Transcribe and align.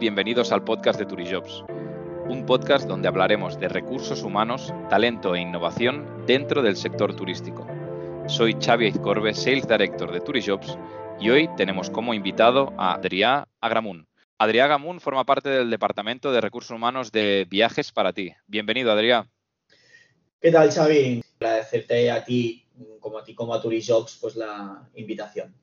bienvenidos 0.00 0.50
al 0.50 0.64
podcast 0.64 0.98
de 0.98 1.04
Turijobs, 1.04 1.62
un 2.26 2.46
podcast 2.46 2.88
donde 2.88 3.06
hablaremos 3.06 3.60
de 3.60 3.68
recursos 3.68 4.22
humanos, 4.22 4.72
talento 4.88 5.34
e 5.34 5.42
innovación 5.42 6.24
dentro 6.26 6.62
del 6.62 6.76
sector 6.76 7.14
turístico. 7.14 7.66
Soy 8.26 8.56
Xavi 8.58 8.86
Izcorbe, 8.86 9.34
Sales 9.34 9.68
Director 9.68 10.10
de 10.10 10.22
Turijobs, 10.22 10.78
y 11.20 11.28
hoy 11.28 11.50
tenemos 11.54 11.90
como 11.90 12.14
invitado 12.14 12.72
a 12.78 12.98
Adrià 12.98 13.46
Agramunt. 13.60 14.08
Adrià 14.38 14.64
Agramunt 14.64 15.02
forma 15.02 15.26
parte 15.26 15.50
del 15.50 15.68
Departamento 15.68 16.32
de 16.32 16.40
Recursos 16.40 16.74
Humanos 16.74 17.12
de 17.12 17.46
Viajes 17.50 17.92
para 17.92 18.14
ti. 18.14 18.32
Bienvenido, 18.46 18.90
Adrià. 18.92 19.28
¿Qué 20.40 20.50
tal, 20.50 20.70
Xavi? 20.72 21.22
Agradecerte 21.38 22.10
a 22.10 22.24
ti, 22.24 22.66
como 23.00 23.18
a 23.18 23.24
ti 23.24 23.34
como 23.34 23.52
a 23.52 23.60
Turijobs, 23.60 24.16
pues 24.18 24.34
la 24.34 24.88
invitación. 24.94 25.54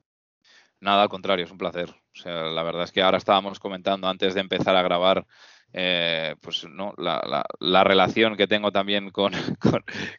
Nada, 0.80 1.02
al 1.02 1.08
contrario, 1.08 1.44
es 1.44 1.50
un 1.50 1.58
placer. 1.58 1.90
O 1.90 2.16
sea, 2.20 2.44
la 2.44 2.62
verdad 2.62 2.84
es 2.84 2.92
que 2.92 3.02
ahora 3.02 3.18
estábamos 3.18 3.58
comentando 3.58 4.08
antes 4.08 4.34
de 4.34 4.40
empezar 4.40 4.76
a 4.76 4.82
grabar 4.82 5.26
eh, 5.74 6.34
pues 6.40 6.64
no 6.64 6.94
la, 6.96 7.84
relación 7.84 8.38
que 8.38 8.46
tengo 8.46 8.72
también 8.72 9.10
con, 9.12 9.32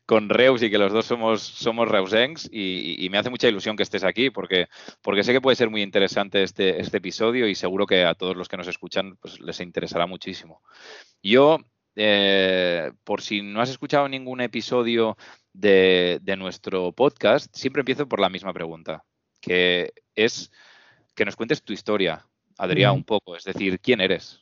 con, 0.05 0.29
Reus 0.29 0.61
y 0.61 0.69
que 0.69 0.77
los 0.77 0.93
dos 0.93 1.05
somos, 1.07 1.41
somos 1.41 1.87
Reusengs 1.87 2.47
y, 2.51 3.07
me 3.09 3.17
hace 3.17 3.31
mucha 3.31 3.47
ilusión 3.47 3.75
que 3.75 3.83
estés 3.83 4.03
aquí 4.03 4.29
porque, 4.29 4.67
porque 5.01 5.23
sé 5.23 5.33
que 5.33 5.41
puede 5.41 5.55
ser 5.55 5.69
muy 5.71 5.81
interesante 5.81 6.43
este, 6.43 6.79
este 6.79 6.97
episodio 6.97 7.47
y 7.47 7.55
seguro 7.55 7.87
que 7.87 8.05
a 8.05 8.13
todos 8.13 8.35
los 8.37 8.47
que 8.47 8.57
nos 8.57 8.67
escuchan 8.67 9.17
pues, 9.17 9.39
les 9.39 9.59
interesará 9.59 10.05
muchísimo. 10.05 10.61
Yo, 11.23 11.57
eh, 11.95 12.91
por 13.03 13.21
si 13.21 13.41
no 13.41 13.61
has 13.61 13.69
escuchado 13.71 14.07
ningún 14.07 14.41
episodio 14.41 15.17
de, 15.53 16.19
de 16.21 16.37
nuestro 16.37 16.91
podcast, 16.91 17.53
siempre 17.55 17.81
empiezo 17.81 18.07
por 18.07 18.19
la 18.19 18.29
misma 18.29 18.53
pregunta 18.53 19.03
que 19.49 19.93
es 20.13 20.51
que 21.15 21.25
nos 21.25 21.35
cuentes 21.35 21.63
tu 21.63 21.73
historia, 21.73 22.23
Adrián, 22.59 22.93
un 22.93 23.03
poco, 23.03 23.35
es 23.35 23.43
decir, 23.43 23.79
¿quién 23.79 23.99
eres? 23.99 24.41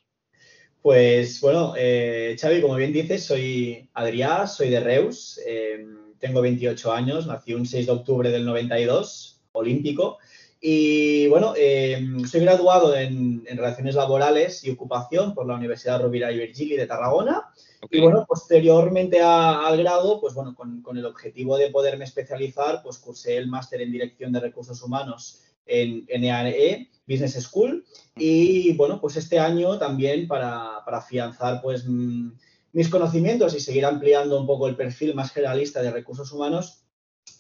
Pues 0.81 1.39
bueno, 1.39 1.75
eh, 1.77 2.35
Xavi, 2.37 2.59
como 2.59 2.75
bien 2.75 2.91
dices, 2.91 3.23
soy 3.23 3.89
Adrián, 3.93 4.49
soy 4.49 4.69
de 4.69 4.81
Reus, 4.81 5.39
em, 5.45 6.13
tengo 6.19 6.41
28 6.41 6.91
años, 6.91 7.25
nací 7.25 7.53
un 7.53 7.65
6 7.65 7.85
de 7.85 7.91
octubre 7.93 8.29
del 8.31 8.43
92, 8.43 9.39
olímpico, 9.53 10.17
y 10.59 11.29
bueno, 11.29 11.53
em, 11.55 12.25
soy 12.25 12.41
graduado 12.41 12.93
en, 12.93 13.45
Relaciones 13.45 13.95
Laborales 13.95 14.61
y 14.65 14.71
Ocupación 14.71 15.33
por 15.33 15.47
la 15.47 15.55
Universidad 15.55 16.01
Rovira 16.01 16.33
y 16.33 16.37
Virgili 16.37 16.75
de 16.75 16.85
Tarragona. 16.85 17.45
Y 17.91 17.99
bueno, 18.01 18.25
posteriormente 18.27 19.21
al 19.21 19.77
grado, 19.77 20.19
pues 20.19 20.33
bueno, 20.33 20.55
con, 20.55 20.81
con, 20.81 20.97
el 20.97 21.05
objetivo 21.05 21.57
de 21.57 21.69
poderme 21.69 22.05
especializar, 22.05 22.81
pues 22.83 22.97
cursé 22.97 23.37
el 23.37 23.47
máster 23.47 23.81
en 23.81 23.91
Dirección 23.91 24.31
de 24.31 24.39
Recursos 24.39 24.81
Humanos 24.81 25.43
en 25.67 26.05
NAE 26.09 26.71
e, 26.71 26.89
Business 27.07 27.33
School. 27.43 27.85
Y 28.15 28.73
bueno, 28.73 28.99
pues 28.99 29.15
este 29.17 29.39
año 29.39 29.77
también 29.77 30.27
para, 30.27 30.83
para 30.85 30.97
afianzar 30.97 31.61
pues 31.61 31.85
mm, 31.87 32.31
mis 32.73 32.89
conocimientos 32.89 33.55
y 33.55 33.59
seguir 33.59 33.85
ampliando 33.85 34.39
un 34.39 34.47
poco 34.47 34.67
el 34.67 34.75
perfil 34.75 35.13
más 35.13 35.31
generalista 35.31 35.81
de 35.81 35.91
recursos 35.91 36.31
humanos, 36.31 36.83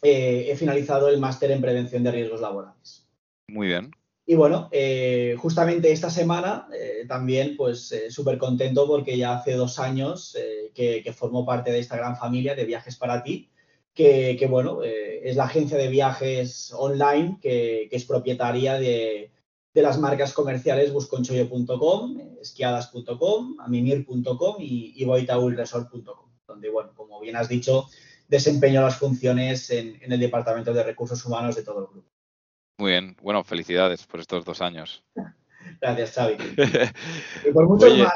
eh, 0.03 0.47
he 0.49 0.55
finalizado 0.55 1.09
el 1.09 1.19
máster 1.19 1.51
en 1.51 1.61
prevención 1.61 2.03
de 2.03 2.11
riesgos 2.11 2.41
laborales. 2.41 3.07
Muy 3.47 3.67
bien. 3.67 3.91
Y 4.29 4.35
bueno, 4.35 4.67
eh, 4.73 5.35
justamente 5.39 5.89
esta 5.89 6.09
semana 6.09 6.67
eh, 6.73 7.05
también 7.07 7.55
pues 7.55 7.95
súper 8.09 8.37
contento 8.37 8.85
porque 8.85 9.17
ya 9.17 9.37
hace 9.37 9.53
dos 9.53 9.79
años 9.79 10.37
que, 10.75 11.01
que, 11.01 11.13
formo 11.13 11.45
parte 11.45 11.71
de 11.71 11.79
esta 11.79 11.95
gran 11.95 12.17
familia 12.17 12.53
de 12.53 12.65
Viajes 12.65 12.97
para 12.97 13.23
ti, 13.23 13.49
que, 13.93 14.45
bueno, 14.49 14.83
es 14.83 15.37
la 15.37 15.45
agencia 15.45 15.77
de 15.77 15.87
viajes 15.87 16.71
online 16.77 17.39
que, 17.41 17.87
es 17.89 18.05
propietaria 18.05 18.77
de, 18.77 19.31
las 19.73 19.97
marcas 19.97 20.33
comerciales 20.33 20.91
busconchoyo.com, 20.91 22.19
esquiadas.com, 22.41 23.59
amimir.com 23.59 24.55
y, 24.59 24.93
y 24.95 25.05
boitaulresort.com, 25.05 26.29
donde, 26.47 26.69
bueno, 26.69 26.91
como 26.95 27.19
bien 27.21 27.37
has 27.37 27.47
dicho, 27.47 27.87
desempeño 28.27 28.81
las 28.81 28.97
funciones 28.97 29.69
en, 29.69 29.99
el 30.01 30.19
Departamento 30.19 30.73
de 30.73 30.83
Recursos 30.83 31.23
Humanos 31.25 31.55
de 31.55 31.63
todo 31.63 31.79
el 31.79 31.87
grupo. 31.87 32.16
Muy 32.77 32.91
bien, 32.91 33.15
bueno, 33.21 33.43
felicidades 33.43 34.05
por 34.05 34.19
estos 34.19 34.45
dos 34.45 34.61
años. 34.61 35.03
Gracias, 35.81 36.13
Xavi. 36.13 36.37
y 37.49 37.51
por 37.51 37.67
muchos 37.67 37.97
más. 37.97 38.13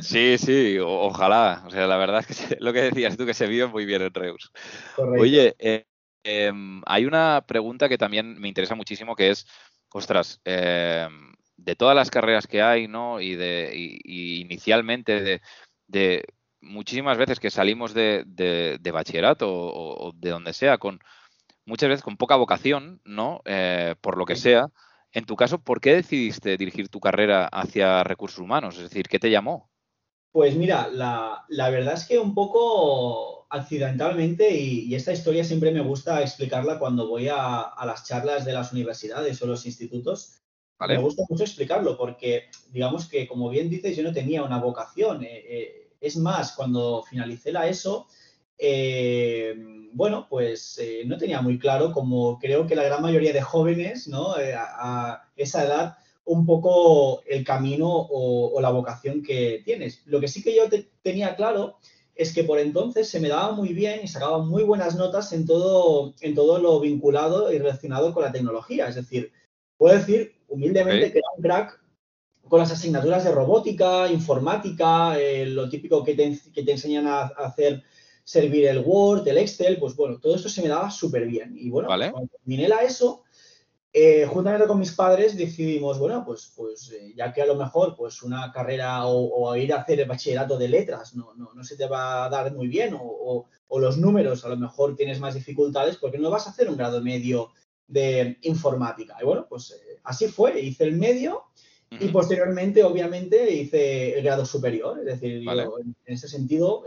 Sí, 0.00 0.36
sí, 0.38 0.78
ojalá. 0.80 1.62
O 1.66 1.70
sea, 1.70 1.86
la 1.86 1.96
verdad 1.96 2.24
es 2.28 2.40
que 2.40 2.56
lo 2.60 2.72
que 2.72 2.82
decías 2.82 3.16
tú, 3.16 3.26
que 3.26 3.34
se 3.34 3.46
vive 3.46 3.66
muy 3.66 3.84
bien 3.84 4.02
en 4.02 4.14
Reus. 4.14 4.52
Oye, 4.96 5.54
eh, 5.58 5.86
em, 6.24 6.82
hay 6.86 7.06
una 7.06 7.44
pregunta 7.46 7.88
que 7.88 7.98
también 7.98 8.38
me 8.40 8.48
interesa 8.48 8.74
muchísimo, 8.74 9.14
que 9.14 9.30
es, 9.30 9.46
ostras, 9.92 10.40
em, 10.44 11.32
de 11.56 11.76
todas 11.76 11.94
las 11.94 12.10
carreras 12.10 12.46
que 12.46 12.62
hay, 12.62 12.88
¿no? 12.88 13.20
Y 13.20 13.36
de 13.36 13.70
inicialmente 14.04 15.40
de, 15.86 16.24
muchísimas 16.60 17.18
veces 17.18 17.38
que 17.38 17.50
salimos 17.50 17.94
de, 17.94 18.80
bachillerato 18.92 19.48
o, 19.48 20.12
de 20.14 20.30
donde 20.30 20.52
sea, 20.52 20.78
con 20.78 20.98
muchas 21.64 21.88
veces 21.88 22.02
con 22.02 22.16
poca 22.16 22.36
vocación, 22.36 23.00
¿no? 23.04 23.40
Eh, 23.44 23.94
por 24.00 24.16
lo 24.18 24.26
que 24.26 24.36
sea. 24.36 24.68
En 25.12 25.24
tu 25.24 25.36
caso, 25.36 25.58
¿por 25.58 25.80
qué 25.80 25.94
decidiste 25.94 26.56
dirigir 26.56 26.88
tu 26.88 26.98
carrera 26.98 27.46
hacia 27.46 28.02
recursos 28.02 28.38
humanos? 28.38 28.76
Es 28.76 28.84
decir, 28.84 29.08
¿qué 29.08 29.18
te 29.18 29.30
llamó? 29.30 29.70
Pues 30.32 30.56
mira, 30.56 30.88
la, 30.88 31.70
verdad 31.70 31.92
es 31.92 32.06
que 32.06 32.18
un 32.18 32.34
poco 32.34 33.46
accidentalmente, 33.50 34.50
y, 34.50 34.94
esta 34.94 35.12
historia 35.12 35.44
siempre 35.44 35.70
me 35.70 35.82
gusta 35.82 36.22
explicarla 36.22 36.78
cuando 36.78 37.06
voy 37.06 37.28
a, 37.30 37.74
las 37.84 38.06
charlas 38.06 38.46
de 38.46 38.54
las 38.54 38.72
universidades 38.72 39.42
o 39.42 39.46
los 39.46 39.66
institutos. 39.66 40.38
Me 40.80 40.98
gusta 40.98 41.22
mucho 41.28 41.44
explicarlo 41.44 41.96
porque, 41.98 42.46
digamos 42.70 43.06
que, 43.06 43.28
como 43.28 43.50
bien 43.50 43.68
dices, 43.68 43.94
yo 43.94 44.02
no 44.02 44.12
tenía 44.12 44.42
una 44.42 44.58
vocación. 44.58 45.22
Eh, 45.22 45.44
eh, 45.46 45.92
es 46.00 46.16
más, 46.16 46.52
cuando 46.52 47.02
finalicé 47.02 47.52
la 47.52 47.68
ESO, 47.68 48.08
eh, 48.58 49.54
bueno, 49.92 50.26
pues 50.28 50.78
eh, 50.78 51.02
no 51.06 51.18
tenía 51.18 51.40
muy 51.42 51.58
claro, 51.58 51.92
como 51.92 52.38
creo 52.38 52.66
que 52.66 52.74
la 52.74 52.84
gran 52.84 53.02
mayoría 53.02 53.32
de 53.32 53.42
jóvenes, 53.42 54.08
¿no? 54.08 54.38
Eh, 54.38 54.54
a, 54.56 55.28
esa 55.36 55.64
edad, 55.64 55.96
un 56.24 56.46
poco 56.46 57.22
el 57.26 57.44
camino 57.44 57.88
o, 57.90 58.60
la 58.60 58.70
vocación 58.70 59.22
que 59.22 59.62
tienes. 59.64 60.02
Lo 60.06 60.20
que 60.20 60.28
sí 60.28 60.42
que 60.42 60.54
yo 60.54 60.64
tenía 61.02 61.36
claro 61.36 61.78
es 62.14 62.32
que 62.34 62.44
por 62.44 62.58
entonces 62.58 63.08
se 63.08 63.20
me 63.20 63.28
daba 63.28 63.52
muy 63.52 63.72
bien 63.72 64.00
y 64.02 64.08
sacaba 64.08 64.38
muy 64.38 64.62
buenas 64.62 64.96
notas 64.96 65.32
en 65.32 65.46
todo, 65.46 66.14
en 66.20 66.34
todo 66.34 66.58
lo 66.58 66.80
vinculado 66.80 67.52
y 67.52 67.58
relacionado 67.58 68.14
con 68.14 68.22
la 68.22 68.32
tecnología. 68.32 68.88
Es 68.88 68.94
decir, 68.94 69.32
puedo 69.76 69.96
decir 69.96 70.34
humildemente 70.48 71.12
que 71.12 71.18
era 71.18 71.28
un 71.36 71.42
crack 71.42 71.80
con 72.48 72.60
las 72.60 72.70
asignaturas 72.70 73.24
de 73.24 73.32
robótica, 73.32 74.10
informática, 74.10 75.16
lo 75.46 75.68
típico 75.68 76.04
que 76.04 76.14
te, 76.14 76.38
que 76.52 76.62
te 76.62 76.72
enseñan 76.72 77.06
a 77.06 77.22
hacer 77.22 77.82
servir 78.24 78.66
el 78.66 78.82
Word, 78.84 79.26
el 79.26 79.38
Excel, 79.38 79.78
pues 79.78 79.96
bueno, 79.96 80.18
todo 80.18 80.36
esto 80.36 80.48
se 80.48 80.62
me 80.62 80.68
daba 80.68 80.90
súper 80.90 81.26
bien. 81.26 81.54
Y 81.56 81.70
bueno, 81.70 81.88
cuando 81.88 82.28
terminé 82.28 82.68
la 82.68 82.82
ESO, 82.82 83.24
eh, 83.94 84.24
juntamente 84.24 84.66
con 84.66 84.78
mis 84.78 84.92
padres 84.92 85.36
decidimos, 85.36 85.98
bueno, 85.98 86.24
pues, 86.24 86.50
pues 86.56 86.90
eh, 86.92 87.12
ya 87.14 87.30
que 87.30 87.42
a 87.42 87.46
lo 87.46 87.56
mejor 87.56 87.94
pues 87.94 88.22
una 88.22 88.50
carrera 88.50 89.04
o, 89.06 89.54
ir 89.54 89.74
a 89.74 89.80
hacer 89.82 90.00
el 90.00 90.08
bachillerato 90.08 90.56
de 90.56 90.68
letras 90.68 91.14
no, 91.14 91.34
no, 91.34 91.52
no, 91.52 91.62
se 91.62 91.76
te 91.76 91.86
va 91.86 92.24
a 92.24 92.30
dar 92.30 92.54
muy 92.54 92.68
bien 92.68 92.94
o, 92.94 93.46
o, 93.68 93.78
los 93.78 93.98
números 93.98 94.46
a 94.46 94.48
lo 94.48 94.56
mejor 94.56 94.96
tienes 94.96 95.20
más 95.20 95.34
dificultades 95.34 95.96
porque 95.96 96.16
no 96.16 96.30
vas 96.30 96.46
a 96.46 96.50
hacer 96.50 96.70
un 96.70 96.76
grado 96.76 97.02
medio 97.02 97.50
de 97.86 98.38
informática. 98.42 99.16
Y 99.20 99.26
bueno, 99.26 99.46
pues 99.46 99.72
eh, 99.72 100.00
así 100.04 100.28
fue, 100.28 100.58
hice 100.60 100.84
el 100.84 100.96
medio 100.96 101.44
y 101.90 102.08
posteriormente 102.08 102.82
obviamente 102.84 103.52
hice 103.52 104.16
el 104.16 104.24
grado 104.24 104.46
superior, 104.46 105.00
es 105.00 105.04
decir, 105.04 105.42
en, 105.46 105.94
ese 106.06 106.28
sentido 106.28 106.84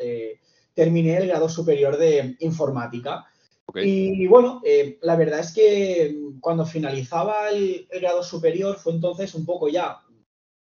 terminé 0.75 1.17
el 1.17 1.27
grado 1.27 1.49
superior 1.49 1.97
de 1.97 2.35
informática. 2.39 3.25
Y 3.73 4.27
bueno, 4.27 4.61
eh, 4.63 4.99
la 5.01 5.15
verdad 5.15 5.39
es 5.39 5.51
que 5.51 6.15
cuando 6.39 6.65
finalizaba 6.65 7.49
el, 7.49 7.87
grado 7.99 8.21
superior 8.21 8.77
fue 8.77 8.93
entonces 8.93 9.33
un 9.33 9.45
poco 9.45 9.67
ya 9.69 10.01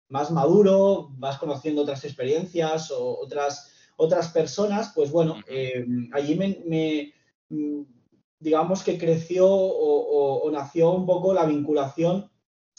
más 0.08 0.30
maduro, 0.30 1.10
vas 1.18 1.36
conociendo 1.36 1.82
otras 1.82 2.04
experiencias 2.04 2.90
o 2.90 3.18
otras, 3.20 3.70
otras 3.96 4.28
personas, 4.28 4.92
pues 4.94 5.10
bueno, 5.10 5.36
eh, 5.46 5.84
allí 6.12 6.34
me, 6.34 7.12
digamos 8.40 8.82
que 8.82 8.98
creció 8.98 9.46
o, 9.50 10.50
nació 10.50 10.92
un 10.92 11.04
poco 11.04 11.34
la 11.34 11.44
vinculación 11.44 12.30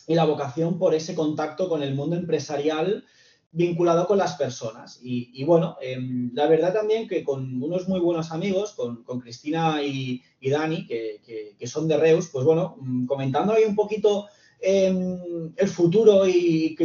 y 0.07 0.15
la 0.15 0.25
vocación 0.25 0.79
por 0.79 0.95
ese 0.95 1.13
contacto 1.13 1.69
con 1.69 1.83
el 1.83 1.93
mundo 1.93 2.15
empresarial 2.15 3.05
vinculado 3.51 4.05
con 4.07 4.17
las 4.17 4.35
personas. 4.35 4.99
Y, 5.01 5.43
bueno, 5.43 5.77
em, 5.81 6.31
la 6.33 6.47
verdad 6.47 6.73
también 6.73 7.07
que 7.07 7.23
con 7.23 7.61
unos 7.61 7.87
muy 7.87 7.99
buenos 7.99 8.31
amigos, 8.31 8.73
con, 8.73 9.03
Cristina 9.19 9.81
y, 9.83 10.21
Dani, 10.41 10.85
que, 10.85 11.67
son 11.67 11.87
de 11.87 11.97
Reus, 11.97 12.29
pues 12.31 12.45
bueno, 12.45 12.77
mm, 12.79 13.05
comentando 13.05 13.53
ahí 13.53 13.63
un 13.63 13.75
poquito 13.75 14.27
em, 14.61 15.53
el 15.55 15.67
futuro 15.69 16.27
y, 16.27 16.75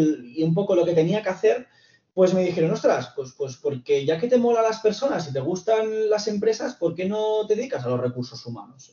un 0.42 0.54
poco 0.54 0.74
lo 0.74 0.84
que 0.84 0.94
tenía 0.94 1.22
que 1.22 1.28
hacer, 1.28 1.66
pues 2.14 2.32
me 2.32 2.44
dijeron, 2.44 2.70
ostras, 2.70 3.12
pues, 3.16 3.34
pues 3.36 3.56
porque 3.56 4.06
ya 4.06 4.18
que 4.18 4.28
te 4.28 4.38
mola 4.38 4.62
las 4.62 4.80
personas 4.80 5.28
y 5.28 5.32
te 5.32 5.40
gustan 5.40 6.08
las 6.08 6.28
empresas, 6.28 6.76
¿por 6.76 6.94
qué 6.94 7.06
no 7.06 7.46
te 7.46 7.56
dedicas 7.56 7.84
a 7.84 7.88
los 7.88 8.00
recursos 8.00 8.46
humanos? 8.46 8.92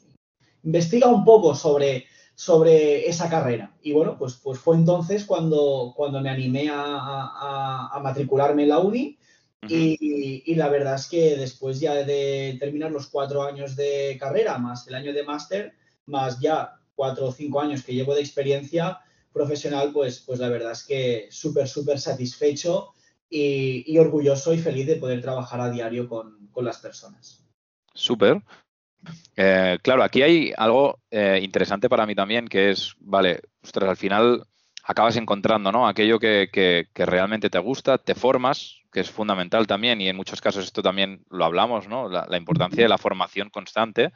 Investiga 0.64 1.08
un 1.08 1.24
poco 1.24 1.54
sobre 1.56 2.06
sobre 2.42 3.08
esa 3.08 3.30
carrera. 3.30 3.72
Y 3.84 3.92
bueno, 3.92 4.18
pues, 4.18 4.34
pues 4.34 4.58
fue 4.58 4.76
entonces 4.76 5.26
cuando, 5.26 5.94
cuando 5.96 6.22
me 6.22 6.32
animé 6.32 6.72
a, 6.74 8.00
matricularme 8.02 8.64
en 8.64 8.70
la 8.70 8.80
uni. 8.80 9.20
y, 9.68 10.56
la 10.56 10.68
verdad 10.70 10.96
es 10.96 11.08
que 11.08 11.38
después 11.38 11.80
ya 11.80 11.94
de 11.94 12.58
terminar 12.60 12.90
los 12.90 13.06
cuatro 13.06 13.44
años 13.44 13.76
de 13.76 14.18
carrera, 14.20 14.58
más 14.58 14.88
el 14.88 14.96
año 14.96 15.14
de 15.14 15.22
máster, 15.22 15.74
más 16.08 16.40
ya 16.40 16.80
cuatro 16.96 17.28
o 17.28 17.32
cinco 17.32 17.62
años 17.62 17.84
que 17.84 17.94
llevo 17.94 18.16
de 18.16 18.22
experiencia 18.22 19.02
profesional, 19.32 19.92
pues, 19.94 20.20
pues 20.22 20.40
la 20.40 20.50
verdad 20.50 20.72
es 20.72 20.84
que 20.84 21.28
súper, 21.30 21.68
súper 21.68 22.00
satisfecho 22.00 22.94
y, 23.30 23.96
orgulloso 24.00 24.52
y 24.52 24.58
feliz 24.58 24.88
de 24.88 24.96
poder 24.96 25.22
trabajar 25.22 25.62
a 25.62 25.70
diario 25.70 26.10
con, 26.10 26.48
con 26.48 26.66
las 26.66 26.80
personas. 26.80 27.46
Súper. 27.94 28.42
Eh, 29.36 29.80
claro, 29.82 30.04
aquí 30.04 30.22
hay 30.22 30.54
algo 30.58 31.00
eh, 31.10 31.40
interesante 31.42 31.90
para 31.90 32.06
mí 32.06 32.16
también, 32.16 32.48
que 32.48 32.72
es, 32.72 32.96
vale, 33.00 33.42
ostras, 33.64 33.90
al 33.90 33.98
final 33.98 34.46
acabas 34.84 35.16
encontrando, 35.16 35.72
¿no? 35.72 35.88
Aquello 35.88 36.20
que, 36.20 36.50
que, 36.52 37.06
realmente 37.06 37.50
te 37.50 37.60
gusta, 37.60 37.98
te 37.98 38.16
formas, 38.16 38.82
que 38.92 39.00
es 39.00 39.10
fundamental 39.10 39.68
también, 39.68 40.02
y 40.02 40.10
en 40.10 40.16
muchos 40.16 40.42
casos 40.42 40.66
esto 40.66 40.82
también 40.82 41.24
lo 41.30 41.46
hablamos, 41.46 41.88
¿no? 41.88 42.10
La, 42.10 42.38
importancia 42.38 42.84
de 42.84 42.90
la 42.90 42.98
formación 42.98 43.50
constante. 43.50 44.12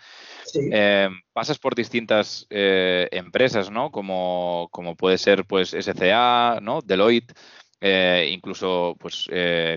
Eh, 0.72 1.10
pasas 1.34 1.60
por 1.60 1.76
distintas 1.76 2.48
empresas, 2.50 3.72
¿no? 3.72 3.92
Como, 3.92 4.68
como, 4.72 4.96
puede 4.96 5.18
ser, 5.18 5.46
pues, 5.46 5.70
SCA, 5.80 6.60
¿no? 6.62 6.82
Deloitte, 6.82 7.34
incluso, 8.28 8.98
pues, 9.00 9.30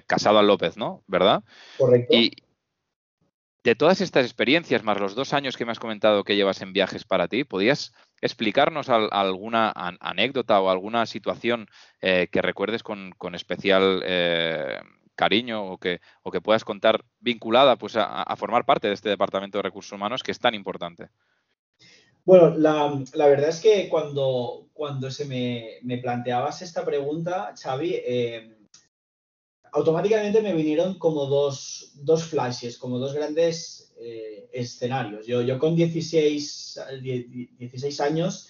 Casado 0.06 0.38
a 0.38 0.42
López, 0.42 0.76
¿no? 0.76 1.02
¿Verdad? 1.06 1.44
Correcto. 1.76 2.16
Y, 2.16 2.32
de 3.68 3.74
todas 3.74 4.00
estas 4.00 4.24
experiencias, 4.24 4.82
más 4.82 4.98
los 4.98 5.14
dos 5.14 5.34
años 5.34 5.58
que 5.58 5.66
me 5.66 5.72
has 5.72 5.78
comentado 5.78 6.24
que 6.24 6.36
llevas 6.36 6.62
en 6.62 6.72
viajes 6.72 7.04
para 7.04 7.28
ti, 7.28 7.44
¿podrías 7.44 7.92
explicarnos 8.22 8.88
alguna 8.88 9.74
anécdota 10.00 10.58
o 10.62 10.70
alguna 10.70 11.04
situación 11.04 11.66
eh, 12.00 12.28
que 12.32 12.40
recuerdes 12.40 12.82
con, 12.82 13.12
especial 13.34 14.02
eh, 14.06 14.78
cariño 15.14 15.72
o 15.72 15.76
que, 15.76 16.00
puedas 16.42 16.64
contar 16.64 17.04
vinculada 17.20 17.76
pues, 17.76 17.96
a, 17.96 18.34
formar 18.36 18.64
parte 18.64 18.88
de 18.88 18.94
este 18.94 19.10
Departamento 19.10 19.58
de 19.58 19.62
Recursos 19.62 19.92
Humanos 19.92 20.22
que 20.22 20.32
es 20.32 20.38
tan 20.38 20.54
importante? 20.54 21.10
Bueno, 22.24 22.56
la, 22.56 23.26
verdad 23.26 23.50
es 23.50 23.60
que 23.60 23.90
cuando, 23.90 24.68
cuando 24.72 25.10
se 25.10 25.26
me, 25.26 25.98
planteabas 26.00 26.62
esta 26.62 26.86
pregunta, 26.86 27.52
Xavi, 27.54 27.96
eh, 27.96 28.57
automáticamente 29.72 30.42
me 30.42 30.54
vinieron 30.54 30.98
como 30.98 31.26
dos, 31.26 31.92
dos 31.96 32.24
flashes, 32.24 32.78
como 32.78 32.98
dos 32.98 33.14
grandes 33.14 33.92
eh, 34.00 34.48
escenarios. 34.52 35.26
Yo, 35.26 35.42
yo 35.42 35.58
con 35.58 35.74
16, 35.74 36.80
16 37.58 38.00
años, 38.00 38.48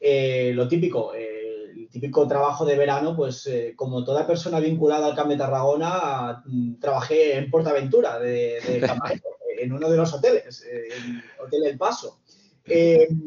eh, 0.00 0.52
lo 0.54 0.66
típico, 0.66 1.14
eh, 1.14 1.70
el 1.76 1.88
típico 1.88 2.26
trabajo 2.26 2.64
de 2.64 2.76
verano, 2.76 3.14
pues 3.14 3.48
como 3.76 4.04
toda 4.04 4.26
persona 4.26 4.58
vinculada 4.58 5.06
al 5.06 5.14
Camp 5.14 5.30
de 5.30 5.36
Tarragona, 5.36 6.42
mm, 6.44 6.80
trabajé 6.80 7.36
en 7.36 7.50
Portaventura 7.50 8.18
de, 8.18 8.60
de 8.60 8.80
en 9.60 9.72
uno 9.72 9.88
de 9.88 9.96
los 9.96 10.12
hoteles, 10.12 10.64
el 10.64 11.22
Hotel 11.40 11.66
El 11.66 11.78
Paso. 11.78 12.18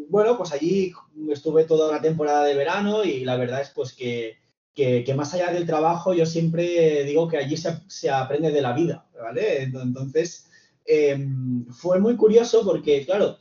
bueno, 0.09 0.37
pues 0.37 0.51
allí 0.51 0.91
estuve 1.29 1.63
toda 1.63 1.91
la 1.91 2.01
temporada 2.01 2.43
de 2.43 2.55
verano 2.55 3.05
y 3.05 3.23
la 3.23 3.37
verdad 3.37 3.61
es 3.61 3.69
pues 3.69 3.93
que 3.93 4.42
que, 4.73 5.13
más 5.15 5.33
allá 5.33 5.51
del 5.51 5.67
trabajo, 5.67 6.13
yo 6.13 6.25
siempre 6.25 7.03
digo 7.03 7.27
que 7.27 7.37
allí 7.37 7.55
se, 7.57 8.09
aprende 8.09 8.51
de 8.51 8.61
la 8.61 8.73
vida, 8.73 9.05
¿vale? 9.21 9.63
Entonces, 9.63 10.47
em, 10.85 11.65
fue 11.67 11.99
muy 11.99 12.15
curioso 12.15 12.63
porque, 12.63 13.05
claro, 13.05 13.37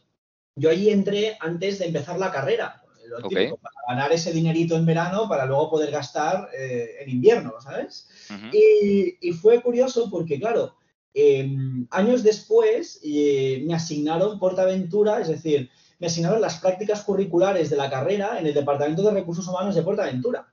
yo 0.56 0.70
allí 0.70 0.90
entré 0.90 1.36
antes 1.40 1.78
de 1.78 1.86
empezar 1.86 2.18
la 2.18 2.30
carrera, 2.30 2.82
lo 3.08 3.28
típico, 3.28 3.56
para 3.56 3.74
ganar 3.88 4.12
ese 4.12 4.32
dinerito 4.32 4.76
en 4.76 4.86
verano 4.86 5.28
para 5.28 5.44
luego 5.44 5.70
poder 5.70 5.90
gastar 5.90 6.48
eh, 6.56 6.96
en 7.00 7.10
invierno, 7.10 7.54
¿sabes? 7.60 8.08
y, 8.52 9.32
fue 9.32 9.60
curioso 9.62 10.10
porque, 10.10 10.38
claro, 10.38 10.76
em, 11.14 11.86
años 11.90 12.22
después 12.22 13.00
eh, 13.02 13.62
me 13.66 13.74
asignaron 13.74 14.38
Portaventura, 14.38 15.20
es 15.20 15.28
decir, 15.28 15.70
me 15.98 16.08
asignaron 16.08 16.40
las 16.40 16.58
prácticas 16.58 17.02
curriculares 17.02 17.70
de 17.70 17.76
la 17.76 17.88
carrera 17.88 18.38
en 18.38 18.46
el 18.46 18.54
Departamento 18.54 19.02
de 19.02 19.12
Recursos 19.12 19.46
Humanos 19.46 19.74
de 19.74 19.82
Portaventura. 19.82 20.51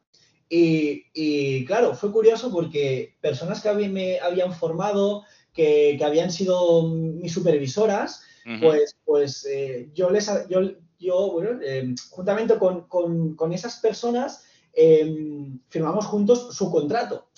Y, 0.49 1.63
claro, 1.65 1.93
fue 1.93 2.11
curioso 2.11 2.51
porque 2.51 3.15
personas 3.21 3.61
que 3.61 3.71
me 3.71 4.19
habían 4.19 4.53
formado, 4.53 5.23
que, 5.53 5.99
habían 6.03 6.31
sido 6.31 6.87
mis 6.89 7.31
supervisoras, 7.31 8.23
pues, 8.59 8.97
pues 9.05 9.45
eh, 9.45 9.89
yo 9.93 10.09
les, 10.09 10.27
yo, 10.49 10.61
yo 10.97 11.31
bueno, 11.31 11.61
em, 11.61 11.95
juntamente 12.09 12.55
con, 12.57 13.53
esas 13.53 13.77
personas 13.77 14.43
em, 14.73 15.59
firmamos 15.69 16.07
juntos 16.07 16.55
su 16.55 16.71
contrato. 16.71 17.29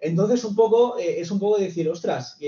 entonces, 0.00 0.44
un 0.44 0.54
poco, 0.56 0.98
eh, 0.98 1.20
es 1.20 1.30
un 1.30 1.38
poco 1.38 1.58
decir, 1.58 1.88
ostras, 1.90 2.38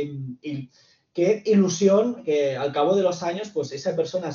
qué 1.12 1.42
ilusión 1.44 2.22
que 2.24 2.56
al 2.56 2.72
cabo 2.72 2.96
de 2.96 3.02
los 3.02 3.22
años, 3.22 3.50
pues 3.52 3.72
esa 3.72 3.94
persona 3.94 4.32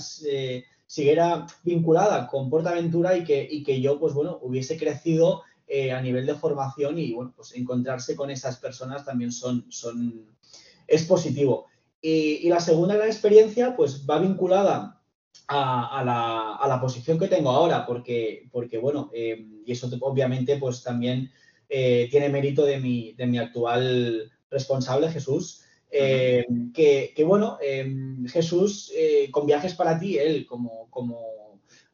siguiera 0.86 1.48
vinculada 1.64 2.28
con 2.28 2.50
Portaventura 2.50 3.18
y 3.18 3.24
que, 3.24 3.48
y 3.50 3.64
que 3.64 3.82
yo, 3.82 4.00
pues 4.00 4.14
bueno, 4.14 4.40
hubiese 4.42 4.78
crecido 4.78 5.44
eh, 5.68 5.92
a 5.92 6.02
nivel 6.02 6.26
de 6.26 6.36
formación 6.36 7.00
y 7.00 7.14
bueno, 7.14 7.34
pues 7.36 7.56
encontrarse 7.56 8.16
con 8.16 8.30
esas 8.30 8.58
personas 8.58 9.04
también 9.04 9.32
son, 9.32 9.66
son 9.70 10.28
es 10.88 11.04
positivo. 11.06 11.68
Y, 12.02 12.48
la 12.50 12.60
segunda 12.60 12.96
gran 12.96 13.08
experiencia, 13.08 13.76
pues 13.76 14.06
va 14.08 14.20
vinculada 14.20 15.02
a, 15.48 16.04
la, 16.06 16.56
a, 16.56 16.68
la, 16.68 16.80
posición 16.80 17.18
que 17.18 17.28
tengo 17.28 17.50
ahora, 17.50 17.86
porque, 17.86 18.48
porque 18.52 18.78
bueno, 18.78 19.10
eh, 19.14 19.44
y 19.66 19.72
eso 19.72 19.90
obviamente 20.02 20.58
pues 20.58 20.84
también 20.84 21.32
eh, 21.68 22.08
tiene 22.12 22.30
mérito 22.30 22.64
de 22.64 22.80
mi, 22.80 23.14
de 23.14 23.26
mi 23.26 23.40
actual 23.40 24.32
responsable, 24.52 25.10
Jesús, 25.10 25.64
eh, 25.98 26.46
que, 27.16 27.24
bueno, 27.24 27.58
em, 27.62 28.28
Jesús, 28.28 28.92
eh, 28.96 29.30
con 29.32 29.46
viajes 29.46 29.76
para 29.76 29.98
ti, 29.98 30.18
él 30.18 30.46
como, 30.46 30.90
como, 30.90 31.36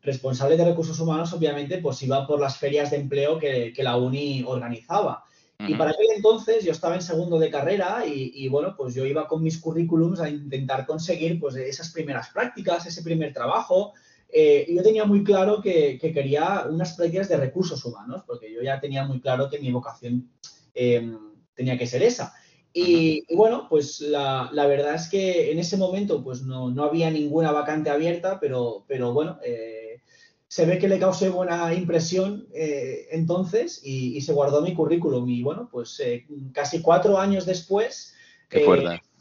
responsable 0.02 0.58
de 0.58 0.66
recursos 0.66 1.00
humanos, 1.00 1.32
obviamente, 1.34 1.78
pues 1.78 2.02
iba 2.02 2.26
por 2.26 2.40
las 2.40 2.58
ferias 2.58 2.90
de 2.90 2.98
empleo 2.98 3.38
que, 3.38 3.74
la 3.78 3.98
uni 3.98 4.44
organizaba. 4.46 5.24
Y 5.60 5.76
para 5.76 5.92
aquel 5.92 6.08
entonces 6.16 6.66
yo 6.66 6.72
estaba 6.72 6.96
en 6.96 7.04
segundo 7.04 7.38
de 7.38 7.52
carrera 7.52 8.04
y, 8.08 8.48
bueno, 8.48 8.74
pues 8.76 8.96
yo 8.96 9.06
iba 9.06 9.28
con 9.28 9.44
mis 9.44 9.60
currículums 9.60 10.20
a 10.20 10.28
intentar 10.28 10.88
conseguir 10.88 11.40
pues 11.40 11.56
esas 11.56 11.92
primeras 11.92 12.30
prácticas, 12.30 12.88
ese 12.88 13.04
primer 13.04 13.32
trabajo. 13.32 13.94
Eh, 14.34 14.66
y 14.68 14.76
yo 14.76 14.82
tenía 14.82 15.06
muy 15.06 15.24
claro 15.24 15.62
que, 15.62 16.00
quería 16.00 16.66
unas 16.68 16.94
prácticas 16.94 17.30
de 17.30 17.38
recursos 17.38 17.86
humanos, 17.86 18.24
porque 18.26 18.52
yo 18.52 18.64
ya 18.64 18.80
tenía 18.80 19.06
muy 19.06 19.22
claro 19.22 19.52
que 19.52 19.60
mi 19.60 19.72
vocación 19.72 20.32
em, 20.74 21.16
tenía 21.54 21.78
que 21.78 21.86
ser 21.86 22.02
esa. 22.02 22.34
Y, 22.74 23.26
bueno, 23.36 23.68
pues 23.70 24.00
la, 24.00 24.50
verdad 24.54 24.96
es 24.96 25.10
que 25.10 25.52
en 25.52 25.60
ese 25.60 25.78
momento 25.78 26.24
pues 26.24 26.42
no, 26.44 26.72
había 26.84 27.12
ninguna 27.12 27.52
vacante 27.52 27.90
abierta, 27.90 28.40
pero, 28.40 28.86
pero 28.88 29.14
bueno, 29.14 29.40
eh, 29.44 30.02
se 30.48 30.66
ve 30.66 30.80
que 30.80 30.88
le 30.88 31.00
causé 31.00 31.30
buena 31.30 31.74
impresión 31.74 32.48
eh, 32.54 33.08
entonces 33.12 33.82
y, 33.84 34.22
se 34.22 34.34
guardó 34.34 34.62
mi 34.62 34.74
currículum. 34.74 35.28
Y 35.30 35.44
bueno, 35.44 35.68
pues 35.72 36.00
eh, 36.00 36.26
casi 36.54 36.82
cuatro 36.82 37.18
años 37.18 37.46
después 37.46 38.16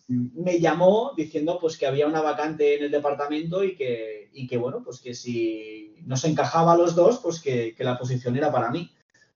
me 0.08 0.58
llamó 0.58 1.12
diciendo 1.16 1.58
pues 1.60 1.76
que 1.76 1.86
había 1.86 2.08
una 2.08 2.20
vacante 2.20 2.76
en 2.76 2.84
el 2.84 2.90
departamento 2.90 3.62
y 3.62 3.76
que, 3.76 4.28
y 4.32 4.48
que 4.48 4.56
bueno, 4.56 4.82
pues 4.84 5.00
que 5.00 5.14
si 5.14 5.94
nos 6.04 6.24
encajaba 6.24 6.72
a 6.72 6.76
los 6.76 6.94
dos, 6.96 7.18
pues 7.18 7.40
que, 7.40 7.74
que 7.76 7.84
la 7.84 7.98
posición 7.98 8.36
era 8.36 8.50
para 8.50 8.70
mí. 8.70 8.90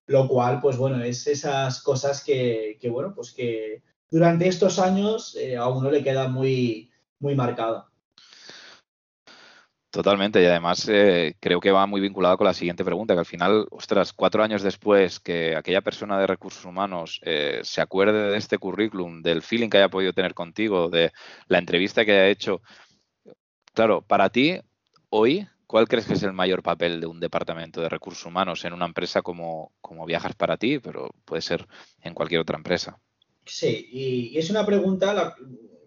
Lo 0.06 0.28
cual, 0.28 0.60
pues 0.60 0.76
bueno, 0.76 1.02
es 1.02 1.26
esas 1.26 1.80
cosas 1.80 2.22
que, 2.22 2.76
que 2.80 2.90
bueno, 2.90 3.14
pues 3.14 3.32
que 3.32 3.82
durante 4.10 4.48
estos 4.48 4.78
años 4.78 5.36
eh, 5.36 5.56
a 5.56 5.68
uno 5.68 5.90
le 5.90 6.02
queda 6.02 6.28
muy, 6.28 6.90
muy 7.18 7.34
marcado. 7.34 7.88
Totalmente, 9.94 10.42
y 10.42 10.46
además 10.46 10.88
eh, 10.88 11.36
creo 11.38 11.60
que 11.60 11.70
va 11.70 11.86
muy 11.86 12.00
vinculado 12.00 12.36
con 12.36 12.48
la 12.48 12.52
siguiente 12.52 12.84
pregunta, 12.84 13.14
que 13.14 13.20
al 13.20 13.26
final, 13.26 13.68
ostras, 13.70 14.12
cuatro 14.12 14.42
años 14.42 14.60
después 14.60 15.20
que 15.20 15.54
aquella 15.54 15.82
persona 15.82 16.18
de 16.18 16.26
recursos 16.26 16.64
humanos 16.64 17.20
eh, 17.22 17.60
se 17.62 17.80
acuerde 17.80 18.32
de 18.32 18.36
este 18.36 18.58
currículum, 18.58 19.22
del 19.22 19.40
feeling 19.40 19.68
que 19.68 19.76
haya 19.76 19.88
podido 19.88 20.12
tener 20.12 20.34
contigo, 20.34 20.88
de 20.90 21.12
la 21.46 21.58
entrevista 21.58 22.04
que 22.04 22.10
haya 22.10 22.26
hecho, 22.26 22.60
claro, 23.72 24.02
para 24.02 24.30
ti, 24.30 24.58
hoy, 25.10 25.46
¿cuál 25.68 25.86
crees 25.86 26.06
que 26.06 26.14
es 26.14 26.24
el 26.24 26.32
mayor 26.32 26.64
papel 26.64 27.00
de 27.00 27.06
un 27.06 27.20
departamento 27.20 27.80
de 27.80 27.88
recursos 27.88 28.26
humanos 28.26 28.64
en 28.64 28.72
una 28.72 28.86
empresa 28.86 29.22
como, 29.22 29.72
como 29.80 30.06
Viajas 30.06 30.34
para 30.34 30.56
ti, 30.56 30.80
pero 30.80 31.10
puede 31.24 31.42
ser 31.42 31.68
en 32.02 32.14
cualquier 32.14 32.40
otra 32.40 32.56
empresa? 32.56 32.98
Sí, 33.44 33.88
y, 33.90 34.38
es 34.38 34.50
una 34.50 34.64
pregunta, 34.64 35.36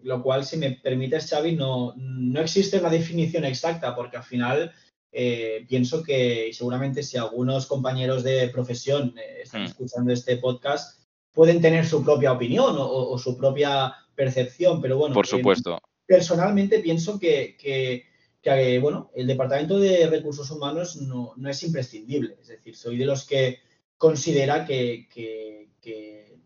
lo 0.02 0.22
cual, 0.22 0.44
si 0.44 0.56
me 0.56 0.72
permites, 0.72 1.28
Xavi, 1.28 1.56
no, 1.56 1.94
no 1.96 2.40
existe 2.40 2.78
una 2.78 2.90
definición 2.90 3.44
exacta, 3.44 3.94
porque 3.94 4.16
al 4.16 4.22
final 4.24 4.72
eh, 5.10 5.64
pienso 5.68 6.02
que 6.02 6.50
seguramente 6.52 7.02
si 7.02 7.16
algunos 7.16 7.66
compañeros 7.66 8.22
de 8.22 8.48
profesión 8.48 9.14
eh, 9.18 9.42
están 9.42 9.62
hmm. 9.62 9.66
escuchando 9.66 10.12
este 10.12 10.36
podcast, 10.36 11.00
pueden 11.32 11.60
tener 11.60 11.86
su 11.86 12.04
propia 12.04 12.32
opinión 12.32 12.76
o, 12.78 13.16
su 13.16 13.36
propia 13.36 13.94
percepción, 14.14 14.82
pero 14.82 14.98
bueno. 14.98 15.14
Por 15.14 15.26
supuesto. 15.26 15.78
personalmente 16.04 16.80
pienso 16.80 17.18
que, 17.18 17.56
que, 18.42 18.78
bueno, 18.80 19.12
el 19.14 19.26
Departamento 19.26 19.78
de 19.78 20.08
Recursos 20.08 20.50
Humanos 20.50 20.96
no, 20.96 21.34
es 21.48 21.62
imprescindible. 21.62 22.36
Es 22.40 22.48
decir, 22.48 22.74
soy 22.74 22.96
de 22.96 23.06
los 23.06 23.24
que 23.24 23.60
considera 23.96 24.64
que, 24.64 25.06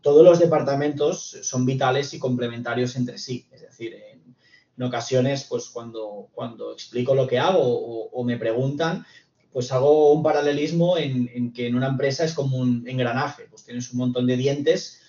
todos 0.03 0.23
los 0.23 0.37
departamentos 0.37 1.39
son 1.41 1.65
vitales 1.65 2.13
y 2.13 2.19
complementarios 2.19 2.95
entre 2.97 3.17
sí. 3.17 3.47
Es 3.51 3.61
decir, 3.61 3.95
en, 3.95 4.83
ocasiones, 4.83 5.45
pues 5.45 5.69
cuando, 5.69 6.29
cuando 6.33 6.73
explico 6.73 7.15
lo 7.15 7.25
que 7.25 7.39
hago 7.39 7.61
o, 7.63 8.23
me 8.23 8.37
preguntan, 8.37 9.05
pues 9.51 9.71
hago 9.71 10.11
un 10.11 10.21
paralelismo 10.21 10.97
en, 10.97 11.53
que 11.53 11.67
en 11.67 11.75
una 11.75 11.87
empresa 11.87 12.25
es 12.25 12.33
como 12.33 12.57
un 12.57 12.83
engranaje, 12.87 13.45
pues 13.49 13.63
tienes 13.63 13.91
un 13.93 13.99
montón 13.99 14.27
de 14.27 14.35
dientes 14.35 14.99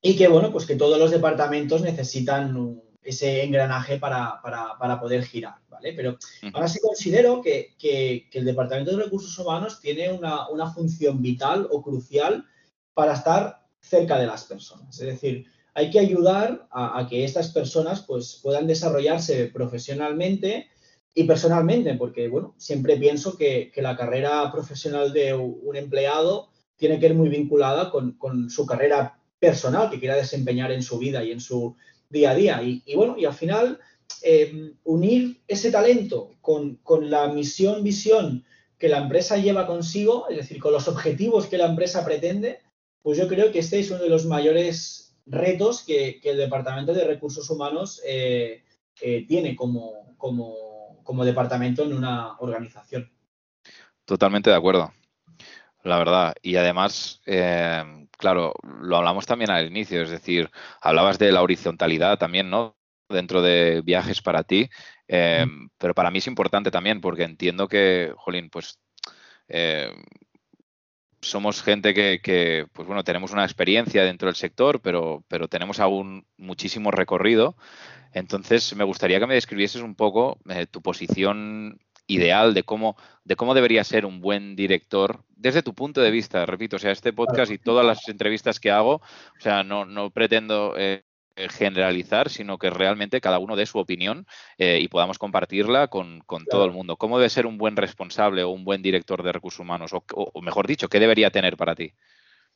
y 0.00 0.16
que, 0.16 0.28
bueno, 0.28 0.52
pues 0.52 0.64
que 0.64 0.76
todos 0.76 0.98
los 0.98 1.10
departamentos 1.10 1.82
necesitan 1.82 2.80
ese 3.02 3.42
engranaje 3.42 3.98
para, 3.98 4.40
poder 5.00 5.24
girar, 5.24 5.56
¿vale? 5.68 5.92
Pero 5.92 6.16
ahora 6.54 6.68
sí 6.68 6.78
considero 6.80 7.42
que, 7.42 7.74
el 8.32 8.44
Departamento 8.44 8.92
de 8.96 9.04
Recursos 9.04 9.38
Humanos 9.38 9.80
tiene 9.80 10.10
una, 10.12 10.72
función 10.72 11.20
vital 11.20 11.68
o 11.70 11.82
crucial 11.82 12.46
para 12.94 13.14
estar 13.14 13.63
cerca 13.88 14.18
de 14.18 14.26
las 14.26 14.44
personas. 14.44 15.00
Es 15.00 15.06
decir, 15.06 15.46
hay 15.74 15.90
que 15.90 15.98
ayudar 15.98 16.66
a, 16.70 17.06
que 17.08 17.24
estas 17.24 17.48
personas 17.48 18.02
pues, 18.02 18.40
puedan 18.42 18.66
desarrollarse 18.66 19.46
profesionalmente 19.46 20.68
y 21.12 21.24
personalmente, 21.24 21.94
porque, 21.94 22.28
bueno, 22.28 22.54
siempre 22.58 22.96
pienso 22.96 23.36
que, 23.36 23.72
la 23.76 23.96
carrera 23.96 24.50
profesional 24.52 25.12
de 25.12 25.34
un 25.34 25.76
empleado 25.76 26.48
tiene 26.76 26.98
que 26.98 27.06
ir 27.06 27.14
muy 27.14 27.28
vinculada 27.28 27.90
con, 27.90 28.12
con 28.12 28.50
su 28.50 28.66
carrera 28.66 29.18
personal 29.38 29.90
que 29.90 30.00
quiera 30.00 30.16
desempeñar 30.16 30.72
en 30.72 30.82
su 30.82 30.98
vida 30.98 31.22
y 31.22 31.30
en 31.30 31.40
su 31.40 31.76
día 32.08 32.30
a 32.30 32.34
día. 32.34 32.62
Y, 32.62 32.94
bueno, 32.94 33.16
y 33.18 33.24
al 33.26 33.34
final, 33.34 33.78
eh, 34.22 34.72
unir 34.84 35.42
ese 35.46 35.70
talento 35.70 36.34
con, 36.40 36.78
la 37.02 37.28
misión, 37.28 37.82
visión 37.82 38.44
que 38.78 38.88
la 38.88 38.98
empresa 38.98 39.36
lleva 39.36 39.66
consigo, 39.66 40.28
es 40.28 40.36
decir, 40.38 40.58
con 40.60 40.72
los 40.72 40.88
objetivos 40.88 41.46
que 41.46 41.58
la 41.58 41.66
empresa 41.66 42.04
pretende, 42.04 42.60
pues 43.04 43.18
yo 43.18 43.28
creo 43.28 43.52
que 43.52 43.58
este 43.58 43.78
es 43.78 43.90
uno 43.90 44.02
de 44.02 44.08
los 44.08 44.24
mayores 44.24 45.14
retos 45.26 45.84
que, 45.84 46.20
el 46.24 46.38
Departamento 46.38 46.92
de 46.92 47.04
Recursos 47.04 47.48
Humanos 47.50 48.00
eh, 48.04 48.64
eh, 49.00 49.26
tiene 49.28 49.54
como, 49.54 50.16
como, 50.16 51.00
como 51.04 51.24
departamento 51.24 51.84
en 51.84 51.92
una 51.92 52.36
organización. 52.38 53.12
Totalmente 54.06 54.48
de 54.48 54.56
acuerdo 54.56 54.90
la 55.84 55.98
verdad. 55.98 56.34
Y 56.42 56.56
además, 56.56 57.20
eh, 57.26 58.06
claro, 58.18 58.54
lo 58.80 58.96
hablamos 58.96 59.26
también 59.26 59.50
al 59.50 59.66
inicio, 59.66 60.02
es 60.02 60.10
decir, 60.10 60.50
hablabas 60.80 61.18
de 61.18 61.30
la 61.30 61.42
horizontalidad 61.42 62.18
también, 62.18 62.50
¿no? 62.50 62.76
Dentro 63.08 63.42
de 63.42 63.82
viajes 63.82 64.22
para 64.22 64.44
ti, 64.44 64.68
eh, 65.08 65.46
pero 65.78 65.94
para 65.94 66.10
mí 66.10 66.18
es 66.18 66.26
importante 66.26 66.70
también 66.70 67.02
porque 67.02 67.24
entiendo 67.24 67.68
que, 67.68 68.14
Jolín, 68.16 68.48
pues 68.48 68.80
eh, 69.48 69.92
somos 71.28 71.62
gente 71.62 71.94
que, 71.94 72.66
pues 72.72 72.86
bueno, 72.86 73.04
tenemos 73.04 73.32
una 73.32 73.44
experiencia 73.44 74.04
dentro 74.04 74.26
del 74.26 74.36
sector, 74.36 74.80
pero, 74.80 75.24
pero 75.28 75.48
tenemos 75.48 75.80
aún 75.80 76.26
muchísimo 76.36 76.90
recorrido. 76.90 77.56
Entonces, 78.12 78.74
me 78.76 78.84
gustaría 78.84 79.18
que 79.18 79.26
me 79.26 79.34
describieses 79.34 79.82
un 79.82 79.94
poco 79.94 80.38
tu 80.70 80.82
posición 80.82 81.80
ideal 82.06 82.54
de 82.54 82.62
cómo, 82.62 82.96
de 83.24 83.36
cómo 83.36 83.54
debería 83.54 83.82
ser 83.84 84.06
un 84.06 84.20
buen 84.20 84.56
director 84.56 85.24
desde 85.36 85.62
tu 85.62 85.74
punto 85.74 86.00
de 86.00 86.10
vista, 86.10 86.46
repito, 86.46 86.76
o 86.76 86.78
sea, 86.78 86.90
este 86.90 87.12
podcast 87.12 87.50
y 87.52 87.58
todas 87.58 87.84
las 87.84 88.08
entrevistas 88.08 88.60
que 88.60 88.70
hago, 88.70 88.94
o 88.96 89.40
sea, 89.40 89.62
no, 89.62 89.84
no 89.84 90.10
pretendo 90.10 90.74
eh, 90.76 91.04
generalizar, 91.36 92.30
sino 92.30 92.58
que 92.58 92.70
realmente 92.70 93.20
cada 93.20 93.38
uno 93.38 93.56
dé 93.56 93.66
su 93.66 93.78
opinión 93.78 94.26
eh, 94.58 94.78
y 94.80 94.88
podamos 94.88 95.18
compartirla 95.18 95.88
con, 95.88 96.22
todo 96.50 96.64
el 96.64 96.72
mundo. 96.72 96.96
¿Cómo 96.96 97.18
debe 97.18 97.30
ser 97.30 97.46
un 97.46 97.58
buen 97.58 97.76
responsable 97.76 98.42
o 98.44 98.50
un 98.50 98.64
buen 98.64 98.82
director 98.82 99.22
de 99.22 99.32
recursos 99.32 99.60
humanos? 99.60 99.92
O, 99.92 100.40
mejor 100.42 100.66
dicho, 100.66 100.88
¿qué 100.88 101.00
debería 101.00 101.30
tener 101.30 101.56
para 101.56 101.74
ti? 101.74 101.92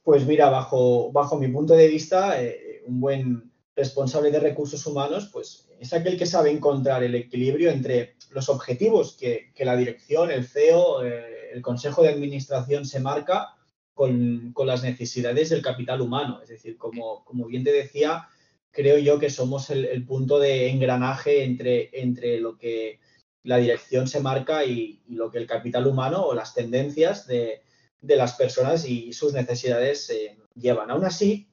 Pues 0.03 0.27
mira, 0.27 0.49
bajo, 0.49 1.11
bajo 1.13 1.39
mi 1.39 1.49
punto 1.49 1.75
de 1.75 1.89
vista, 1.89 2.41
eh, 2.41 2.83
un 2.87 3.01
buen 3.01 3.53
responsable 3.75 4.31
de 4.31 4.41
recursos 4.41 4.85
humanos, 4.87 5.31
pues 5.33 5.69
es 5.79 5.93
aquel 5.93 6.19
que 6.19 6.27
sabe 6.27 6.51
encontrar 6.51 7.03
el 7.03 7.15
equilibrio 7.15 7.71
entre 7.71 8.17
los 8.31 8.49
objetivos 8.49 9.17
que, 9.17 9.53
la 9.59 9.77
dirección, 9.77 10.31
el 10.31 10.45
CEO, 10.45 11.05
eh, 11.05 11.51
el 11.53 11.63
Consejo 11.63 12.03
de 12.03 12.09
Administración 12.09 12.85
se 12.85 13.01
marca 13.01 13.55
con, 13.95 14.55
las 14.65 14.83
necesidades 14.83 15.51
del 15.51 15.63
capital 15.63 16.01
humano. 16.01 16.41
Es 16.43 16.49
decir, 16.49 16.77
como, 16.77 17.25
como 17.25 17.47
bien 17.47 17.65
te 17.65 17.73
decía, 17.73 18.29
creo 18.71 18.99
yo 18.99 19.19
que 19.19 19.31
somos 19.31 19.71
el, 19.71 20.05
punto 20.05 20.39
de 20.39 20.69
engranaje 20.69 21.45
entre, 21.45 21.91
entre 21.93 22.41
lo 22.41 22.57
que 22.57 23.01
la 23.43 23.57
dirección 23.59 24.07
se 24.07 24.21
marca 24.21 24.65
y, 24.65 25.03
lo 25.09 25.31
que 25.31 25.39
el 25.39 25.47
capital 25.47 25.87
humano 25.87 26.25
o 26.25 26.35
las 26.35 26.55
tendencias 26.55 27.27
de, 27.27 27.63
las 28.03 28.35
personas 28.35 28.87
y 28.87 29.13
sus 29.13 29.33
necesidades 29.33 30.09
eh, 30.11 30.37
llevan. 30.55 30.91
Aún 30.91 31.05
así, 31.05 31.49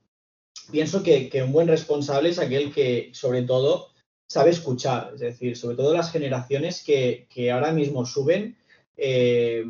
pienso 0.72 1.04
que, 1.04 1.30
un 1.44 1.52
buen 1.52 1.68
responsable 1.68 2.30
es 2.30 2.40
aquel 2.40 2.74
que, 2.74 3.10
sobre 3.14 3.44
todo, 3.44 3.90
sabe 4.28 4.52
escuchar, 4.52 5.12
es 5.14 5.22
decir, 5.22 5.58
sobre 5.58 5.78
todo 5.78 5.94
las 5.94 6.12
generaciones 6.12 6.84
que, 6.84 7.28
ahora 7.52 7.72
mismo 7.72 8.06
suben, 8.06 8.58
eh, 8.98 9.64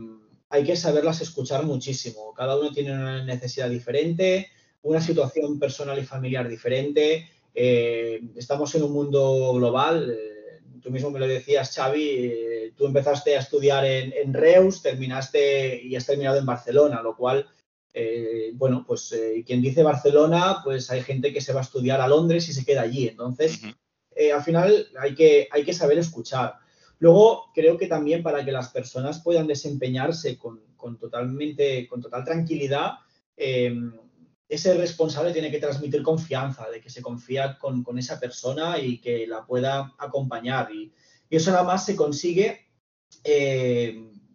hay 0.50 0.64
que 0.64 0.76
saberlas 0.76 1.22
escuchar 1.22 1.64
muchísimo. 1.64 2.34
Cada 2.34 2.58
uno 2.58 2.72
tiene 2.72 2.92
una 2.92 3.24
necesidad 3.24 3.70
diferente, 3.70 4.50
una 4.82 5.02
situación 5.02 5.60
personal 5.60 6.00
y 6.00 6.06
familiar 6.06 6.48
diferente. 6.48 7.28
Eh, 7.56 8.22
estamos 8.36 8.76
en 8.76 8.84
un 8.84 8.92
mundo 8.92 9.54
global. 9.54 10.12
Eh, 10.12 10.62
tú 10.82 10.92
mismo 10.92 11.10
me 11.10 11.20
lo 11.20 11.28
decías, 11.28 11.74
Xavi, 11.74 12.74
tú 12.76 12.86
empezaste 12.86 13.36
a 13.36 13.40
estudiar 13.40 13.86
en, 13.86 14.14
en, 14.14 14.34
Reus, 14.34 14.82
terminaste 14.82 15.82
y 15.82 15.96
has 15.96 16.06
terminado 16.06 16.38
en 16.38 16.46
Barcelona, 16.46 17.02
lo 17.02 17.16
cual 17.16 17.48
eh, 17.98 18.52
bueno, 18.56 18.84
pues 18.86 19.10
eh, 19.14 19.42
quien 19.48 19.62
dice 19.62 19.82
Barcelona, 19.82 20.60
pues 20.66 20.92
hay 20.92 21.02
gente 21.02 21.32
que 21.32 21.40
se 21.40 21.54
va 21.54 21.62
a 21.62 21.64
estudiar 21.64 22.02
a 22.02 22.10
Londres 22.10 22.50
y 22.50 22.54
se 22.54 22.66
queda 22.66 22.82
allí. 22.82 23.08
Entonces, 23.08 23.62
eh, 24.14 24.34
al 24.34 24.44
final 24.44 24.88
hay 25.00 25.16
que, 25.16 25.48
hay 25.50 25.64
que 25.64 25.74
saber 25.74 25.98
escuchar. 25.98 26.56
Luego, 27.00 27.46
creo 27.54 27.78
que 27.78 27.88
también 27.88 28.22
para 28.22 28.44
que 28.44 28.52
las 28.52 28.68
personas 28.70 29.22
puedan 29.24 29.48
desempeñarse 29.48 30.38
con, 30.38 30.60
totalmente, 31.00 31.88
con 31.88 32.02
total 32.02 32.26
tranquilidad, 32.26 32.96
ese 34.48 34.76
responsable 34.76 35.34
tiene 35.34 35.52
que 35.52 35.60
transmitir 35.60 36.04
confianza, 36.04 36.70
de 36.70 36.82
que 36.82 36.90
se 36.90 37.02
confía 37.02 37.58
con, 37.58 37.84
esa 37.98 38.20
persona 38.20 38.78
y 38.78 39.00
que 39.00 39.26
la 39.28 39.46
pueda 39.46 39.94
acompañar. 39.98 40.72
Y, 40.72 40.94
eso 41.30 41.52
nada 41.52 41.64
más 41.64 41.86
se 41.86 41.96
consigue 41.96 42.68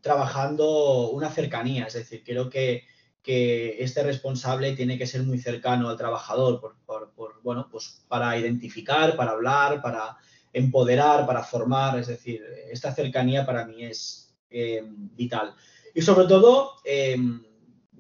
trabajando 0.03 1.11
una 1.11 1.31
cercanía. 1.31 1.87
Es 1.87 1.95
decir, 1.95 2.23
creo 2.25 2.51
que 2.51 2.83
que 3.23 3.83
este 3.83 4.03
responsable 4.03 4.75
tiene 4.75 4.97
que 4.97 5.07
ser 5.07 5.23
muy 5.23 5.39
cercano 5.39 5.89
al 5.89 5.97
trabajador 5.97 6.61
por, 6.87 7.43
bueno, 7.43 7.69
pues 7.71 8.03
para 8.09 8.39
identificar, 8.39 9.17
para 9.17 9.33
hablar, 9.33 9.83
para 9.83 10.17
empoderar, 10.53 11.27
para 11.27 11.43
formar. 11.43 11.99
Es 11.99 12.07
decir, 12.07 12.43
esta 12.71 12.95
cercanía 12.95 13.45
para 13.45 13.67
mí 13.67 13.85
es 13.85 14.35
eh, 14.51 14.83
vital. 14.85 15.55
Y 15.95 16.03
sobre 16.03 16.27
todo, 16.27 16.77
eh, 16.85 17.17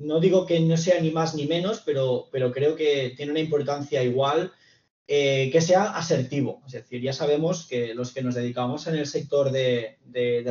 no 0.00 0.20
digo 0.20 0.46
que 0.46 0.58
no 0.60 0.76
sea 0.76 1.00
ni 1.00 1.10
más 1.10 1.34
ni 1.34 1.46
menos, 1.46 1.82
pero, 1.84 2.28
pero 2.32 2.52
creo 2.52 2.74
que 2.74 3.14
tiene 3.16 3.32
una 3.32 3.40
importancia 3.40 4.02
igual 4.02 4.52
eh, 5.06 5.48
que 5.52 5.60
sea 5.60 5.96
asertivo. 5.96 6.62
Es 6.66 6.72
decir, 6.72 7.00
ya 7.00 7.12
sabemos 7.12 7.66
que 7.66 7.94
los 7.94 8.12
que 8.12 8.22
nos 8.22 8.34
dedicamos 8.34 8.86
en 8.86 8.96
el 8.96 9.06
sector 9.06 9.50
de, 9.52 9.98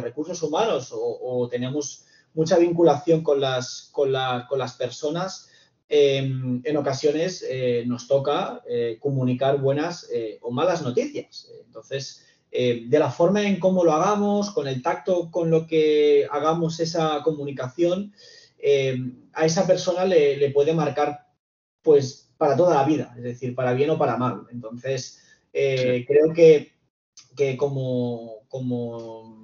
recursos 0.02 0.42
humanos 0.42 0.90
o 0.94 1.48
tenemos 1.50 2.06
mucha 2.34 2.58
vinculación 2.58 3.24
con 3.24 3.40
las, 3.40 3.90
con, 3.92 4.12
las 4.12 4.74
personas, 4.78 5.50
em, 5.88 6.62
en 6.64 6.78
ocasiones 6.78 7.46
eh, 7.48 7.84
nos 7.88 8.08
toca 8.08 8.62
eh, 8.70 8.98
comunicar 9.00 9.60
buenas 9.60 10.08
eh, 10.14 10.40
o 10.42 10.52
malas 10.52 10.82
noticias. 10.82 11.50
Entonces, 11.66 12.26
de 12.52 12.98
la 12.98 13.12
forma 13.12 13.44
en 13.44 13.60
cómo 13.60 13.84
lo 13.84 13.94
hagamos, 13.94 14.50
con 14.50 14.68
el 14.68 14.82
tacto 14.82 15.30
con 15.30 15.52
lo 15.52 15.68
que 15.68 16.28
hagamos 16.32 16.80
esa 16.80 17.22
comunicación, 17.22 18.12
em, 18.62 19.30
a 19.34 19.46
esa 19.46 19.66
persona 19.66 20.06
le, 20.06 20.50
puede 20.52 20.74
marcar 20.74 21.28
pues 21.82 22.34
para 22.38 22.56
toda 22.56 22.76
la 22.76 22.84
vida, 22.84 23.14
es 23.18 23.24
decir, 23.24 23.56
para 23.56 23.74
bien 23.74 23.90
o 23.90 23.98
para 23.98 24.18
mal. 24.18 24.48
Entonces, 24.52 25.24
creo 25.52 26.34
que, 26.34 26.74
que 27.36 27.58
como, 27.58 28.46
como 28.48 29.40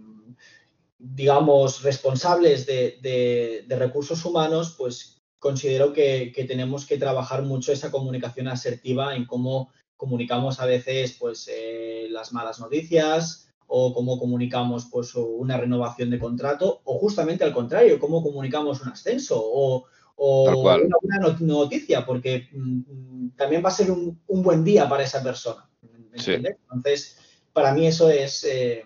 digamos, 0.97 1.83
responsables 1.83 2.65
de, 2.65 3.65
recursos 3.69 4.23
humanos, 4.25 4.75
pues 4.77 5.21
considero 5.39 5.93
que, 5.93 6.33
tenemos 6.47 6.85
que 6.85 6.97
trabajar 6.97 7.43
mucho 7.43 7.71
esa 7.71 7.91
comunicación 7.91 8.47
asertiva 8.47 9.15
en 9.15 9.25
cómo 9.25 9.71
comunicamos 9.95 10.59
a 10.59 10.65
veces 10.65 11.15
pues, 11.19 11.49
eh, 11.51 12.07
las 12.09 12.33
malas 12.33 12.59
noticias 12.59 13.44
o 13.67 13.93
cómo 13.93 14.19
comunicamos 14.19 14.87
pues, 14.91 15.15
una 15.15 15.57
renovación 15.57 16.09
de 16.09 16.19
contrato 16.19 16.81
o 16.83 16.99
justamente 16.99 17.43
al 17.43 17.53
contrario, 17.53 17.99
cómo 17.99 18.21
comunicamos 18.23 18.81
un 18.81 18.89
ascenso 18.89 19.41
o, 19.41 19.85
una 20.17 20.95
buena 21.01 21.35
noticia, 21.41 22.05
porque 22.05 22.47
mm, 22.53 23.29
también 23.35 23.63
va 23.63 23.67
a 23.67 23.73
ser 23.73 23.91
un, 23.91 24.17
buen 24.27 24.63
día 24.63 24.87
para 24.87 25.03
esa 25.03 25.21
persona. 25.21 25.69
Entonces, 26.13 27.17
para 27.51 27.73
mí 27.73 27.85
eso 27.87 28.09
es... 28.09 28.43
Eh, 28.45 28.85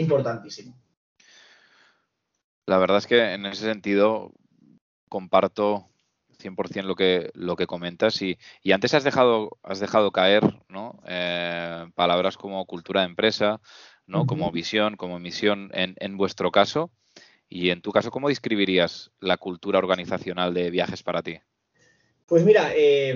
importantísimo. 0.00 0.76
La 2.66 2.78
verdad 2.78 2.98
es 2.98 3.06
que 3.06 3.32
en 3.32 3.46
ese 3.46 3.64
sentido 3.64 4.32
comparto 5.08 5.88
100% 6.38 6.84
lo 6.84 6.94
que, 6.94 7.30
lo 7.34 7.56
que 7.56 7.66
comentas 7.66 8.22
y, 8.22 8.38
antes 8.72 8.94
has 8.94 9.04
dejado, 9.04 9.58
has 9.62 9.80
dejado 9.80 10.10
caer 10.12 10.42
¿no? 10.68 11.00
Eh, 11.06 11.86
palabras 11.94 12.36
como 12.36 12.64
cultura 12.66 13.00
de 13.00 13.08
empresa, 13.08 13.60
¿no? 14.06 14.26
como 14.26 14.50
visión, 14.52 14.96
como 14.96 15.18
misión 15.18 15.70
en, 15.74 15.94
en, 15.98 16.16
vuestro 16.16 16.50
caso. 16.50 16.90
Y 17.48 17.70
en 17.70 17.80
tu 17.80 17.92
caso, 17.92 18.10
¿cómo 18.10 18.28
describirías 18.28 19.10
la 19.20 19.38
cultura 19.38 19.78
organizacional 19.78 20.52
de 20.52 20.70
Viajes 20.70 21.02
para 21.02 21.22
ti? 21.22 21.38
Pues 22.26 22.44
mira, 22.44 22.72
eh, 22.76 23.14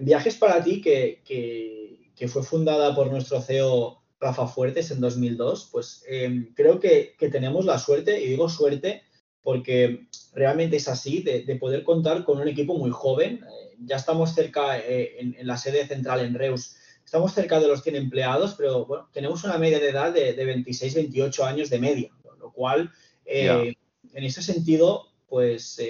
Viajes 0.00 0.36
para 0.36 0.62
ti, 0.62 0.80
que, 0.80 1.22
que, 1.24 2.28
fue 2.28 2.42
fundada 2.42 2.94
por 2.94 3.08
nuestro 3.10 3.40
CEO 3.40 4.02
Rafa 4.18 4.48
Fuertes 4.48 4.90
en 4.90 5.00
2002, 5.00 5.68
pues 5.70 6.04
eh, 6.08 6.50
creo 6.56 6.80
que, 6.80 7.14
que, 7.16 7.28
tenemos 7.28 7.64
la 7.64 7.78
suerte, 7.78 8.20
y 8.20 8.30
digo 8.30 8.48
suerte 8.48 9.02
porque 9.42 10.08
realmente 10.34 10.76
es 10.76 10.88
así, 10.88 11.22
de, 11.22 11.56
poder 11.56 11.84
contar 11.84 12.24
con 12.24 12.40
un 12.40 12.48
equipo 12.48 12.76
muy 12.76 12.90
joven. 12.90 13.44
Eh, 13.44 13.76
ya 13.84 13.96
estamos 13.96 14.34
cerca 14.34 14.78
en, 14.78 15.34
en, 15.38 15.46
la 15.46 15.56
sede 15.56 15.86
central 15.86 16.20
en 16.20 16.34
Reus, 16.34 16.76
estamos 17.04 17.32
cerca 17.32 17.58
de 17.58 17.68
los 17.68 17.82
100 17.82 17.96
empleados, 17.96 18.54
pero 18.56 18.84
bueno, 18.84 19.08
tenemos 19.12 19.42
una 19.44 19.56
media 19.56 19.78
de 19.78 19.88
edad 19.88 20.12
de, 20.12 20.34
de 20.34 20.44
26, 20.44 20.94
28 20.94 21.44
años 21.44 21.70
de 21.70 21.78
media, 21.78 22.10
lo 22.38 22.52
cual, 22.52 22.92
en 23.24 23.74
ese 24.12 24.42
sentido, 24.42 25.08
pues 25.28 25.80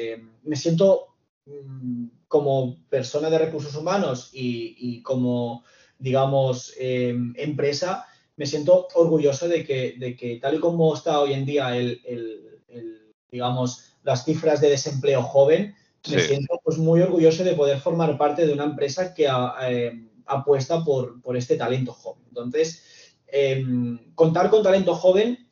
me 0.43 0.57
siento 0.57 1.17
mm, 1.47 2.07
como 2.29 2.77
persona 2.89 3.31
de 3.31 3.39
recursos 3.39 3.75
humanos 3.75 4.31
y, 4.33 5.03
como, 5.03 5.65
digamos, 5.99 6.75
em, 6.79 7.35
empresa, 7.37 8.07
me 8.37 8.47
siento 8.47 8.87
orgulloso 8.95 9.49
de 9.49 9.65
que, 9.65 9.97
de 9.99 10.15
que, 10.15 10.37
tal 10.37 10.57
y 10.57 10.61
como 10.61 10.95
está 10.95 11.19
hoy 11.21 11.33
en 11.33 11.47
día 11.47 11.77
el, 11.77 12.01
digamos, 13.31 13.88
las 14.03 14.25
cifras 14.25 14.61
de 14.61 14.71
desempleo 14.71 15.23
joven, 15.23 15.75
me 16.09 16.21
siento 16.21 16.61
pues, 16.65 16.79
muy 16.79 17.01
orgulloso 17.01 17.45
de 17.45 17.55
poder 17.55 17.79
formar 17.81 18.17
parte 18.17 18.47
de 18.47 18.53
una 18.53 18.65
empresa 18.65 19.13
que 19.13 19.29
em, 19.69 20.09
apuesta 20.27 20.85
por, 20.85 21.21
por, 21.21 21.37
este 21.37 21.57
talento 21.57 21.93
joven. 21.93 22.25
Entonces, 22.29 22.83
em, 23.27 24.15
contar 24.15 24.51
con 24.51 24.63
talento 24.63 24.95
joven, 24.95 25.49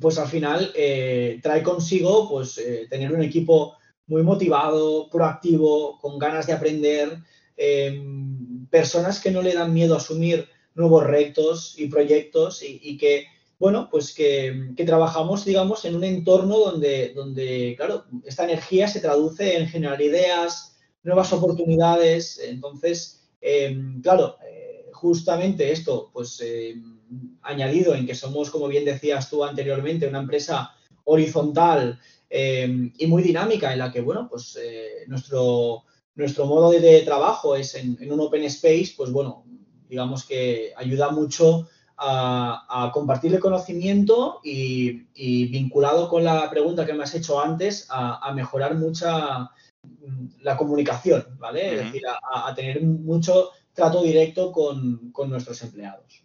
pues 0.00 0.18
al 0.18 0.28
final 0.28 0.72
eh, 0.74 1.38
trae 1.42 1.62
consigo 1.62 2.28
pues, 2.28 2.58
eh, 2.58 2.86
tener 2.90 3.12
un 3.12 3.22
equipo 3.22 3.76
muy 4.06 4.22
motivado, 4.22 5.08
proactivo, 5.08 5.98
con 5.98 6.18
ganas 6.18 6.46
de 6.46 6.52
aprender, 6.52 7.18
em, 7.56 8.66
personas 8.66 9.20
que 9.20 9.30
no 9.30 9.42
le 9.42 9.54
dan 9.54 9.72
miedo 9.72 9.94
a 9.94 9.98
asumir 9.98 10.48
nuevos 10.74 11.04
retos 11.04 11.78
y 11.78 11.86
proyectos 11.86 12.62
y, 12.62 12.96
que, 12.96 13.26
bueno, 13.62 13.88
pues 13.88 14.12
que, 14.12 14.74
trabajamos, 14.84 15.44
digamos, 15.44 15.84
en 15.84 15.94
un 15.94 16.02
entorno 16.02 16.58
donde, 16.58 17.12
donde, 17.14 17.74
claro, 17.76 18.06
esta 18.24 18.42
energía 18.42 18.88
se 18.88 18.98
traduce 18.98 19.56
en 19.56 19.68
generar 19.68 20.02
ideas, 20.02 20.80
nuevas 21.04 21.32
oportunidades. 21.32 22.40
Entonces, 22.42 23.22
em, 23.40 24.02
claro, 24.02 24.36
eh, 24.44 24.90
justamente 24.92 25.70
esto, 25.70 26.10
pues 26.12 26.40
em, 26.40 26.98
añadido 27.42 27.94
en 27.94 28.04
que 28.04 28.16
somos, 28.16 28.50
como 28.50 28.66
bien 28.66 28.84
decías 28.84 29.30
tú 29.30 29.44
anteriormente, 29.44 30.08
una 30.08 30.22
empresa 30.22 30.72
horizontal 31.04 32.00
eh, 32.30 32.90
y 32.98 33.06
muy 33.06 33.22
dinámica 33.22 33.72
en 33.72 33.78
la 33.78 33.92
que, 33.92 34.00
bueno, 34.00 34.26
pues 34.28 34.58
eh, 34.60 35.04
nuestro, 35.06 35.84
nuestro 36.16 36.46
modo 36.46 36.72
de, 36.72 37.02
trabajo 37.02 37.54
es 37.54 37.76
en, 37.76 38.10
un 38.10 38.18
open 38.18 38.42
space, 38.42 38.94
pues 38.96 39.12
bueno, 39.12 39.44
digamos 39.88 40.24
que 40.24 40.72
ayuda 40.76 41.12
mucho 41.12 41.68
a, 42.04 42.90
compartir 42.92 43.34
el 43.34 43.40
conocimiento 43.40 44.40
y, 44.42 45.46
vinculado 45.48 46.08
con 46.08 46.24
la 46.24 46.48
pregunta 46.50 46.84
que 46.84 46.94
me 46.94 47.04
has 47.04 47.14
hecho 47.14 47.40
antes, 47.40 47.86
a, 47.90 48.32
mejorar 48.34 48.74
mucha 48.74 49.50
mm, 49.82 50.42
la 50.42 50.56
comunicación, 50.56 51.24
¿vale? 51.38 51.74
Es 51.74 51.84
decir, 51.84 52.02
a, 52.08 52.54
tener 52.54 52.82
mucho 52.82 53.50
trato 53.72 54.02
directo 54.02 54.52
con, 54.52 55.12
nuestros 55.28 55.62
empleados. 55.62 56.24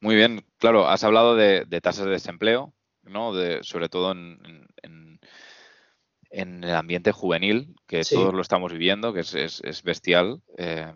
Muy 0.00 0.16
bien, 0.16 0.44
claro, 0.58 0.88
has 0.88 1.04
hablado 1.04 1.36
de 1.36 1.80
tasas 1.82 2.06
de 2.06 2.12
desempleo, 2.12 2.72
¿no? 3.04 3.34
De, 3.34 3.62
sobre 3.62 3.88
todo 3.88 4.12
en, 4.12 4.66
en, 4.82 5.20
el 6.64 6.74
ambiente 6.74 7.12
juvenil, 7.12 7.74
que 7.86 8.02
todos 8.04 8.32
lo 8.32 8.40
estamos 8.40 8.72
viviendo, 8.72 9.12
que 9.12 9.20
es, 9.20 9.34
es, 9.34 9.82
bestial. 9.82 10.40
Eh, 10.56 10.92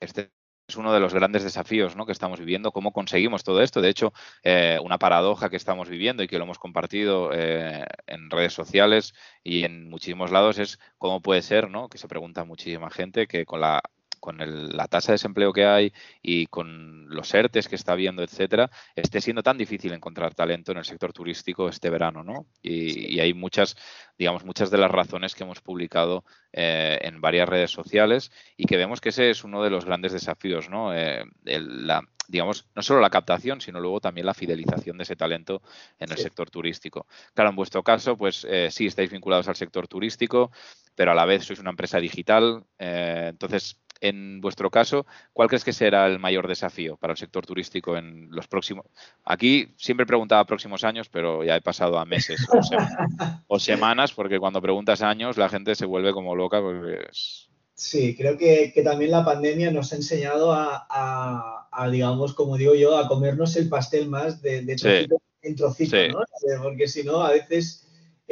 este 0.00 0.32
es 0.66 0.76
uno 0.76 0.92
de 0.92 1.00
los 1.00 1.14
grandes 1.14 1.44
desafíos 1.44 1.96
¿no? 1.96 2.06
que 2.06 2.12
estamos 2.12 2.38
viviendo, 2.40 2.72
cómo 2.72 2.92
conseguimos 2.92 3.44
todo 3.44 3.62
esto. 3.62 3.80
De 3.80 3.88
hecho, 3.90 4.12
eh, 4.42 4.78
una 4.82 4.98
paradoja 4.98 5.50
que 5.50 5.56
estamos 5.56 5.88
viviendo 5.88 6.22
y 6.22 6.28
que 6.28 6.38
lo 6.38 6.44
hemos 6.44 6.58
compartido 6.58 7.30
eh, 7.32 7.84
en 8.06 8.30
redes 8.30 8.52
sociales 8.52 9.14
y 9.42 9.64
en 9.64 9.88
muchísimos 9.88 10.30
lados 10.30 10.58
es 10.58 10.78
cómo 10.98 11.20
puede 11.20 11.42
ser, 11.42 11.70
¿no? 11.70 11.88
que 11.88 11.98
se 11.98 12.08
pregunta 12.08 12.44
muchísima 12.44 12.90
gente, 12.90 13.26
que 13.26 13.44
con 13.44 13.60
la 13.60 13.82
con 14.22 14.38
la 14.38 14.86
tasa 14.86 15.10
de 15.10 15.14
desempleo 15.14 15.52
que 15.52 15.66
hay 15.66 15.92
y 16.22 16.46
con 16.46 17.08
los 17.08 17.34
ERTES 17.34 17.66
que 17.66 17.74
está 17.74 17.90
habiendo, 17.90 18.22
etcétera, 18.22 18.70
esté 18.94 19.20
siendo 19.20 19.42
tan 19.42 19.58
difícil 19.58 19.92
encontrar 19.92 20.32
talento 20.32 20.70
en 20.70 20.78
el 20.78 20.84
sector 20.84 21.12
turístico 21.12 21.68
este 21.68 21.90
verano, 21.90 22.22
¿no? 22.22 22.46
Y, 22.62 23.18
hay 23.18 23.34
muchas, 23.34 23.76
digamos, 24.16 24.44
muchas 24.44 24.70
de 24.70 24.78
las 24.78 24.92
razones 24.92 25.34
que 25.34 25.42
hemos 25.42 25.60
publicado 25.60 26.24
eh, 26.52 27.00
en 27.02 27.20
varias 27.20 27.48
redes 27.48 27.72
sociales 27.72 28.30
y 28.56 28.66
que 28.66 28.76
vemos 28.76 29.00
que 29.00 29.08
ese 29.08 29.28
es 29.28 29.42
uno 29.42 29.60
de 29.64 29.70
los 29.70 29.84
grandes 29.84 30.12
desafíos, 30.12 30.70
¿no? 30.70 30.94
Eh, 30.94 31.24
la, 31.44 32.02
digamos, 32.28 32.68
no 32.76 32.82
solo 32.82 33.00
la 33.00 33.10
captación, 33.10 33.60
sino 33.60 33.80
luego 33.80 34.00
también 34.00 34.26
la 34.26 34.34
fidelización 34.34 34.98
de 34.98 35.02
ese 35.02 35.16
talento 35.16 35.62
en 35.98 36.12
el 36.12 36.16
sector 36.16 36.48
turístico. 36.48 37.08
Claro, 37.34 37.50
en 37.50 37.56
vuestro 37.56 37.82
caso, 37.82 38.16
pues 38.16 38.46
eh, 38.48 38.68
sí 38.70 38.86
estáis 38.86 39.10
vinculados 39.10 39.48
al 39.48 39.56
sector 39.56 39.88
turístico, 39.88 40.52
pero 40.94 41.10
a 41.10 41.14
la 41.16 41.24
vez 41.24 41.44
sois 41.44 41.58
una 41.58 41.70
empresa 41.70 41.98
digital, 41.98 42.64
entonces 42.78 43.81
en 44.02 44.40
vuestro 44.40 44.68
caso, 44.68 45.06
¿cuál 45.32 45.48
crees 45.48 45.64
que 45.64 45.72
será 45.72 46.06
el 46.08 46.18
mayor 46.18 46.48
desafío 46.48 46.96
para 46.96 47.12
el 47.12 47.16
sector 47.16 47.46
turístico 47.46 47.96
en 47.96 48.28
los 48.30 48.48
próximos? 48.48 48.86
Aquí 49.24 49.72
siempre 49.76 50.04
preguntaba 50.04 50.44
próximos 50.44 50.82
años, 50.82 51.08
pero 51.08 51.44
ya 51.44 51.56
he 51.56 51.60
pasado 51.60 51.98
a 51.98 52.04
meses 52.04 52.44
o, 53.46 53.58
semanas, 53.60 54.12
porque 54.12 54.40
cuando 54.40 54.60
preguntas 54.60 55.02
años 55.02 55.38
la 55.38 55.48
gente 55.48 55.76
se 55.76 55.86
vuelve 55.86 56.12
como 56.12 56.34
loca. 56.34 56.60
Sí, 57.74 58.16
creo 58.16 58.36
que, 58.36 58.72
también 58.84 59.12
la 59.12 59.24
pandemia 59.24 59.70
nos 59.70 59.92
ha 59.92 59.96
enseñado 59.96 60.52
a, 60.52 61.88
digamos, 61.90 62.34
como 62.34 62.56
digo 62.56 62.74
yo, 62.74 62.98
a 62.98 63.06
comernos 63.06 63.54
el 63.54 63.68
pastel 63.68 64.08
más 64.08 64.42
de, 64.42 64.64
trocito 64.76 65.22
en 65.42 65.56
trocito, 65.56 65.96
¿no? 66.08 66.20
Porque 66.62 66.88
si 66.88 67.04
no, 67.04 67.22
a 67.22 67.32
veces 67.32 67.81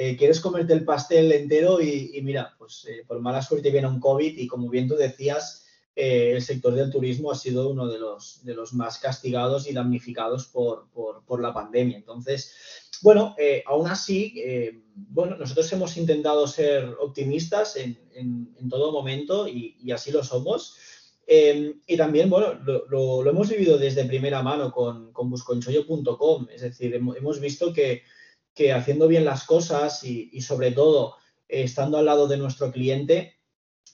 eh, 0.02 0.16
quieres 0.16 0.40
comerte 0.40 0.72
el 0.72 0.86
pastel 0.86 1.30
entero 1.30 1.78
y, 1.78 2.18
mira, 2.22 2.54
pues 2.56 2.86
eh, 2.88 3.04
por 3.06 3.20
mala 3.20 3.42
suerte 3.42 3.70
viene 3.70 3.86
un 3.86 4.00
COVID 4.00 4.38
y 4.38 4.46
como 4.46 4.70
bien 4.70 4.88
tú 4.88 4.94
decías, 4.94 5.66
eh, 5.94 6.32
el 6.32 6.40
sector 6.40 6.74
del 6.74 6.90
turismo 6.90 7.30
ha 7.30 7.34
sido 7.34 7.68
uno 7.68 7.86
de 7.86 7.98
los, 7.98 8.42
de 8.42 8.54
los 8.54 8.72
más 8.72 8.96
castigados 8.96 9.68
y 9.68 9.74
damnificados 9.74 10.46
por, 10.46 10.88
por, 10.90 11.42
la 11.42 11.52
pandemia. 11.52 11.98
Entonces, 11.98 12.54
bueno, 13.02 13.36
aún 13.66 13.88
así, 13.88 14.42
bueno, 14.94 15.36
nosotros 15.36 15.70
hemos 15.74 15.94
intentado 15.98 16.46
ser 16.46 16.96
optimistas 16.98 17.76
en, 17.76 17.98
en, 18.14 18.68
todo 18.70 18.92
momento 18.92 19.46
y, 19.48 19.92
así 19.92 20.12
lo 20.12 20.24
somos. 20.24 20.78
y 21.28 21.96
también, 21.98 22.30
bueno, 22.30 22.54
lo, 22.64 22.86
lo, 22.88 23.28
hemos 23.28 23.50
vivido 23.50 23.76
desde 23.76 24.06
primera 24.06 24.42
mano 24.42 24.72
con, 24.72 25.12
con 25.12 25.30
es 25.34 26.62
decir, 26.62 26.94
hemos 26.94 27.38
visto 27.38 27.74
que 27.74 28.02
que 28.54 28.72
haciendo 28.72 29.08
bien 29.08 29.24
las 29.24 29.44
cosas 29.44 30.02
y, 30.04 30.40
sobre 30.40 30.72
todo 30.72 31.16
eh, 31.48 31.62
estando 31.62 31.98
al 31.98 32.06
lado 32.06 32.26
de 32.28 32.36
nuestro 32.36 32.70
cliente, 32.70 33.36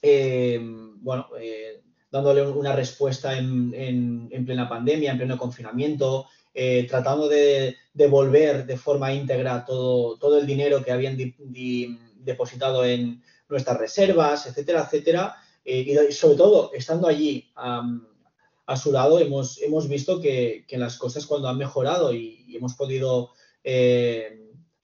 eh, 0.03 0.59
bueno, 0.61 1.29
eh, 1.39 1.83
dándole 2.11 2.43
una 2.43 2.75
respuesta 2.75 3.37
en, 3.37 4.29
plena 4.47 4.69
pandemia, 4.69 5.13
en 5.13 5.19
pleno 5.19 5.39
confinamiento, 5.39 6.27
tratando 6.89 7.29
de 7.29 7.77
devolver 7.93 8.65
de 8.65 8.79
forma 8.79 9.13
íntegra 9.13 9.67
todo, 9.67 10.17
todo 10.17 10.39
el 10.39 10.47
dinero 10.47 10.83
que 10.83 10.93
habían 10.93 11.19
depositado 12.21 12.85
en 12.85 13.23
nuestras 13.49 13.77
reservas, 13.77 14.47
etcétera, 14.47 14.85
etcétera. 14.85 15.37
y 15.65 15.95
sobre 16.13 16.37
todo, 16.37 16.71
estando 16.73 17.09
allí 17.09 17.53
a 17.55 18.77
su 18.77 18.91
lado, 18.91 19.19
hemos, 19.19 19.61
hemos 19.61 19.87
visto 19.87 20.21
que, 20.21 20.65
las 20.71 20.97
cosas 20.97 21.27
cuando 21.27 21.49
han 21.49 21.59
mejorado 21.59 22.15
y, 22.15 22.57
hemos 22.57 22.75
podido 22.75 23.33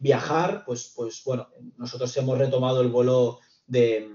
viajar, 0.02 0.64
pues, 0.66 0.92
pues 0.96 1.22
bueno, 1.24 1.48
nosotros 1.76 2.14
hemos 2.16 2.36
retomado 2.36 2.80
el 2.80 2.88
vuelo 2.88 3.38
de, 3.68 4.10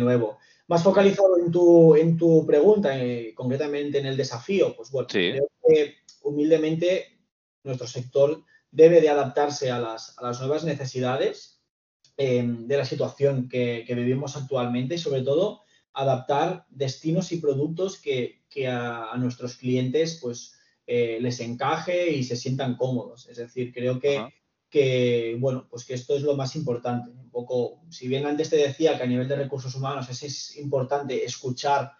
nuevo. 0.00 0.38
Más 0.66 0.82
focalizado 0.82 1.38
en 1.38 1.52
tu, 1.52 1.94
en 1.94 2.16
tu 2.16 2.44
pregunta, 2.44 2.98
eh, 2.98 3.32
concretamente 3.36 3.98
en 3.98 4.06
el 4.06 4.16
desafío, 4.16 4.74
pues 4.74 4.90
bueno, 4.90 5.06
creo 5.08 5.48
que 5.66 5.94
humildemente 6.22 7.20
nuestro 7.62 7.86
sector 7.86 8.42
debe 8.72 9.00
de 9.00 9.10
adaptarse 9.10 9.70
a 9.70 9.78
las, 9.78 10.16
nuevas 10.40 10.64
necesidades 10.64 11.62
eh, 12.16 12.44
de 12.44 12.76
la 12.76 12.84
situación 12.84 13.48
que, 13.48 13.86
vivimos 13.88 14.36
actualmente 14.36 14.96
y 14.96 14.98
sobre 14.98 15.22
todo 15.22 15.62
adaptar 15.94 16.66
destinos 16.68 17.30
y 17.30 17.36
productos 17.38 18.02
que, 18.02 18.42
a, 18.66 19.14
nuestros 19.18 19.54
clientes 19.54 20.18
pues 20.20 20.54
les 20.84 21.38
encaje 21.40 22.10
y 22.10 22.24
se 22.24 22.34
sientan 22.34 22.76
cómodos. 22.76 23.28
Es 23.28 23.36
decir, 23.36 23.72
creo 23.72 24.00
que, 24.00 24.20
que, 24.70 25.36
bueno, 25.38 25.66
pues 25.70 25.84
que 25.84 25.94
esto 25.94 26.14
es 26.14 26.22
lo 26.22 26.36
más 26.36 26.54
importante. 26.56 27.10
Un 27.10 27.30
poco, 27.30 27.82
si 27.90 28.08
bien 28.08 28.26
antes 28.26 28.50
te 28.50 28.56
decía 28.56 28.96
que 28.96 29.04
a 29.04 29.06
nivel 29.06 29.28
de 29.28 29.36
recursos 29.36 29.74
humanos 29.74 30.08
es, 30.10 30.56
importante 30.56 31.24
escuchar 31.24 31.92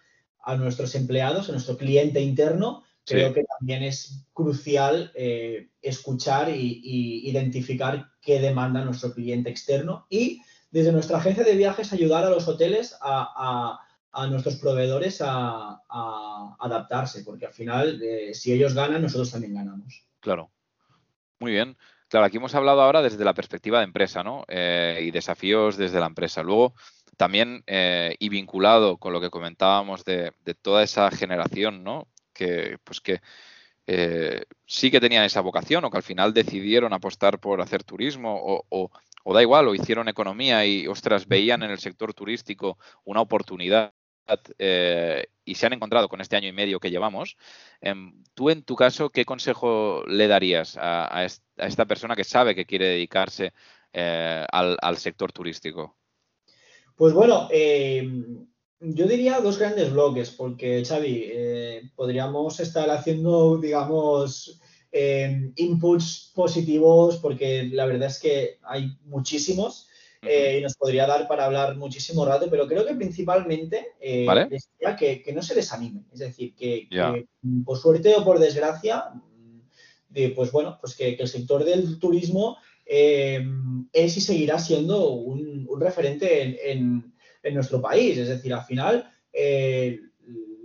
a 0.43 0.55
nuestros 0.55 0.93
empleados, 0.95 1.49
a 1.49 1.51
nuestro 1.51 1.77
cliente 1.77 2.21
interno, 2.21 2.83
creo 3.05 3.33
que 3.33 3.43
también 3.43 3.81
es 3.81 4.25
crucial 4.33 5.11
eh, 5.15 5.69
escuchar 5.81 6.49
y, 6.49 7.27
identificar 7.27 8.11
qué 8.21 8.39
demanda 8.39 8.85
nuestro 8.85 9.13
cliente 9.13 9.49
externo 9.49 10.05
y 10.09 10.41
desde 10.69 10.91
nuestra 10.91 11.17
agencia 11.17 11.43
de 11.43 11.55
viajes 11.55 11.91
ayudar 11.91 12.23
a 12.25 12.29
los 12.29 12.47
hoteles 12.47 12.95
a, 13.01 13.79
nuestros 14.29 14.57
proveedores 14.57 15.21
a, 15.25 15.81
adaptarse, 16.59 17.23
porque 17.23 17.47
al 17.47 17.53
final, 17.53 18.01
eh, 18.03 18.33
si 18.33 18.51
ellos 18.51 18.73
ganan, 18.75 19.01
nosotros 19.01 19.31
también 19.31 19.55
ganamos. 19.55 20.05
Claro. 20.19 20.51
Muy 21.39 21.53
bien. 21.53 21.77
Claro, 22.09 22.25
aquí 22.25 22.37
hemos 22.37 22.55
hablado 22.55 22.81
ahora 22.81 23.03
desde 23.03 23.23
la 23.23 23.35
perspectiva 23.35 23.79
de 23.79 23.85
empresa, 23.85 24.23
¿no? 24.23 24.43
Eh, 24.47 25.01
y 25.03 25.11
desafíos 25.11 25.77
desde 25.77 25.99
la 25.99 26.07
empresa. 26.07 26.41
Luego, 26.41 26.73
también, 27.17 27.63
eh, 27.67 28.15
y 28.19 28.29
vinculado 28.29 28.97
con 28.97 29.13
lo 29.13 29.21
que 29.21 29.29
comentábamos 29.29 30.03
de, 30.05 30.33
toda 30.61 30.83
esa 30.83 31.11
generación, 31.11 31.83
¿no? 31.83 32.07
Que, 32.33 32.77
pues 32.83 32.99
que 32.99 33.21
eh, 33.87 34.45
sí 34.65 34.91
que 34.91 34.99
tenían 34.99 35.23
esa 35.25 35.41
vocación 35.41 35.85
o 35.85 35.91
que 35.91 35.97
al 35.97 36.03
final 36.03 36.33
decidieron 36.33 36.93
apostar 36.93 37.39
por 37.39 37.61
hacer 37.61 37.83
turismo 37.83 38.35
o, 38.41 38.91
o 39.23 39.33
da 39.33 39.41
igual, 39.43 39.67
o 39.67 39.75
hicieron 39.75 40.07
economía 40.09 40.65
y, 40.65 40.87
ostras, 40.87 41.27
veían 41.27 41.61
en 41.63 41.71
el 41.71 41.79
sector 41.79 42.13
turístico 42.15 42.79
una 43.05 43.21
oportunidad 43.21 43.93
eh, 44.57 45.27
y 45.45 45.55
se 45.55 45.65
han 45.65 45.73
encontrado 45.73 46.07
con 46.09 46.21
este 46.21 46.35
año 46.35 46.47
y 46.47 46.53
medio 46.53 46.79
que 46.79 46.91
llevamos, 46.91 47.37
em, 47.81 48.23
tú 48.33 48.49
en 48.49 48.63
tu 48.63 48.75
caso, 48.75 49.09
¿qué 49.09 49.25
consejo 49.25 50.03
le 50.07 50.27
darías 50.27 50.77
a, 50.79 51.25
esta 51.57 51.85
persona 51.85 52.15
que 52.15 52.23
sabe 52.23 52.55
que 52.55 52.65
quiere 52.65 52.87
dedicarse 52.87 53.53
eh, 53.93 54.45
al, 54.51 54.97
sector 54.97 55.31
turístico? 55.31 55.97
Pues 56.95 57.13
bueno, 57.13 57.47
em, 57.51 58.47
yo 58.79 59.07
diría 59.07 59.41
dos 59.41 59.57
grandes 59.57 59.91
bloques, 59.91 60.29
porque 60.29 60.83
Xavi, 60.85 61.23
eh, 61.25 61.81
podríamos 61.95 62.59
estar 62.59 62.89
haciendo, 62.89 63.57
digamos, 63.57 64.61
em, 64.91 65.51
inputs 65.55 66.31
positivos, 66.33 67.17
porque 67.17 67.69
la 67.71 67.85
verdad 67.85 68.07
es 68.09 68.19
que 68.19 68.59
hay 68.63 68.97
muchísimos. 69.03 69.88
Eh, 70.21 70.57
y 70.59 70.61
nos 70.61 70.75
podría 70.75 71.07
dar 71.07 71.27
para 71.29 71.45
hablar 71.45 71.77
muchísimo 71.77 72.25
rato, 72.25 72.47
pero 72.49 72.67
creo 72.67 72.85
que 72.85 72.93
principalmente 72.93 73.93
eh, 74.01 74.27
que, 74.97 75.31
no 75.33 75.41
se 75.41 75.55
desanimen. 75.55 76.05
Es 76.11 76.19
decir, 76.19 76.53
que, 76.55 76.89
por 77.63 77.77
suerte 77.77 78.13
o 78.15 78.25
por 78.25 78.37
desgracia, 78.37 79.13
de, 80.09 80.29
pues 80.31 80.51
bueno, 80.51 80.77
pues 80.81 80.95
que, 80.95 81.13
el 81.13 81.27
sector 81.27 81.63
del 81.63 81.99
turismo 81.99 82.57
eh, 82.85 83.45
es 83.93 84.17
y 84.17 84.21
seguirá 84.21 84.59
siendo 84.59 85.11
un, 85.11 85.67
referente 85.79 86.69
en, 86.71 87.13
nuestro 87.53 87.81
país. 87.81 88.17
Es 88.17 88.27
decir, 88.27 88.53
al 88.53 88.65
final, 88.65 89.09
eh, 89.31 90.01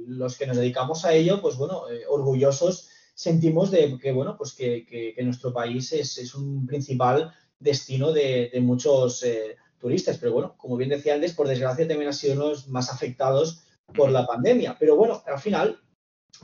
los 0.09 0.37
que 0.37 0.49
nos 0.49 0.57
dedicamos 0.57 1.05
a 1.05 1.15
ello, 1.15 1.41
pues 1.41 1.57
bueno, 1.57 1.85
orgullosos 2.09 2.89
sentimos 3.15 3.71
de 3.71 3.97
que, 4.03 4.11
bueno, 4.11 4.37
pues 4.37 4.53
que, 4.53 5.15
nuestro 5.23 5.53
país 5.53 5.93
es, 5.93 6.19
es 6.19 6.35
un 6.35 6.67
principal 6.67 7.33
destino 7.65 8.13
de, 8.13 8.53
muchos 8.61 9.23
eh, 9.25 9.57
turistas. 9.79 10.19
Pero 10.19 10.33
bueno, 10.33 10.55
como 10.57 10.77
bien 10.77 10.91
decía 10.91 11.15
antes, 11.15 11.33
por 11.33 11.49
desgracia 11.49 11.89
también 11.89 12.11
ha 12.11 12.13
sido 12.13 12.35
uno 12.35 12.45
de 12.45 12.51
los 12.51 12.69
más 12.69 12.93
afectados 12.93 13.65
por 13.95 14.11
la 14.11 14.27
pandemia. 14.27 14.77
Pero 14.79 14.97
bueno, 14.97 15.23
al 15.27 15.41
final 15.41 15.81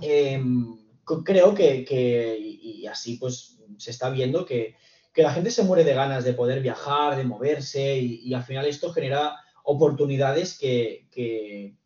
em, 0.00 0.76
creo 1.24 1.54
que, 1.54 2.38
y 2.40 2.86
así 2.86 3.16
pues 3.16 3.58
se 3.76 3.90
está 3.90 4.10
viendo 4.10 4.44
que, 4.44 4.74
la 5.16 5.34
gente 5.34 5.50
se 5.50 5.64
muere 5.64 5.84
de 5.84 5.92
ganas 5.92 6.24
de 6.24 6.32
poder 6.32 6.62
viajar, 6.62 7.14
de 7.14 7.24
moverse 7.24 7.98
y, 7.98 8.32
al 8.32 8.42
final 8.42 8.64
esto 8.64 8.90
genera 8.90 9.36
oportunidades 9.64 10.56
que, 10.58 11.76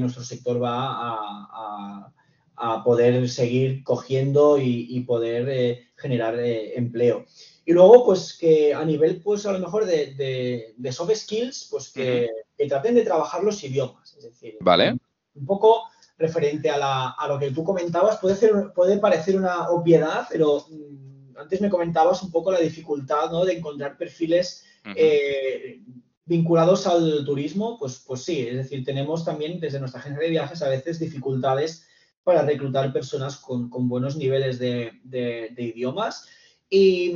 nuestro 0.00 0.24
sector 0.24 0.60
va 0.60 2.08
a, 2.56 2.82
poder 2.84 3.28
seguir 3.28 3.84
cogiendo 3.84 4.58
y, 4.58 5.00
poder 5.06 5.48
eh, 5.48 5.88
generar 5.96 6.36
eh, 6.40 6.76
empleo. 6.76 7.24
Y 7.64 7.72
luego, 7.72 8.04
pues 8.04 8.36
que 8.38 8.74
a 8.74 8.84
nivel, 8.84 9.20
pues 9.22 9.46
a 9.46 9.52
lo 9.52 9.60
mejor 9.60 9.86
de, 9.86 10.74
soft 10.90 11.14
skills, 11.14 11.68
pues 11.70 11.92
que, 11.92 12.28
traten 12.68 12.94
de 12.94 13.04
trabajar 13.04 13.42
los 13.42 13.62
idiomas. 13.62 14.14
Es 14.16 14.24
decir, 14.24 14.56
vale. 14.60 14.96
un 15.34 15.46
poco 15.46 15.84
referente 16.18 16.70
a, 16.70 17.26
lo 17.28 17.38
que 17.38 17.50
tú 17.50 17.64
comentabas, 17.64 18.18
puede, 18.18 18.36
ser, 18.36 18.72
puede 18.74 18.98
parecer 18.98 19.36
una 19.36 19.68
obviedad, 19.70 20.26
pero 20.30 20.64
mm, 20.68 21.36
antes 21.36 21.60
me 21.60 21.70
comentabas 21.70 22.22
un 22.22 22.30
poco 22.30 22.52
la 22.52 22.60
dificultad 22.60 23.30
¿no? 23.30 23.44
de 23.44 23.54
encontrar 23.54 23.96
perfiles 23.96 24.64
eh, 24.96 25.80
vinculados 26.24 26.86
al 26.86 27.24
turismo. 27.24 27.78
Pues, 27.78 28.02
pues 28.06 28.22
sí, 28.24 28.46
es 28.46 28.56
decir, 28.56 28.84
tenemos 28.84 29.24
también 29.24 29.60
desde 29.60 29.78
nuestra 29.80 30.00
agencia 30.00 30.22
de 30.22 30.30
viajes 30.30 30.62
a 30.62 30.68
veces 30.68 30.98
dificultades 30.98 31.86
para 32.24 32.42
reclutar 32.42 32.92
personas 32.92 33.36
con, 33.36 33.68
buenos 33.88 34.16
niveles 34.16 34.58
de, 34.58 34.92
de 35.04 35.62
idiomas. 35.62 36.28
Y, 36.74 37.12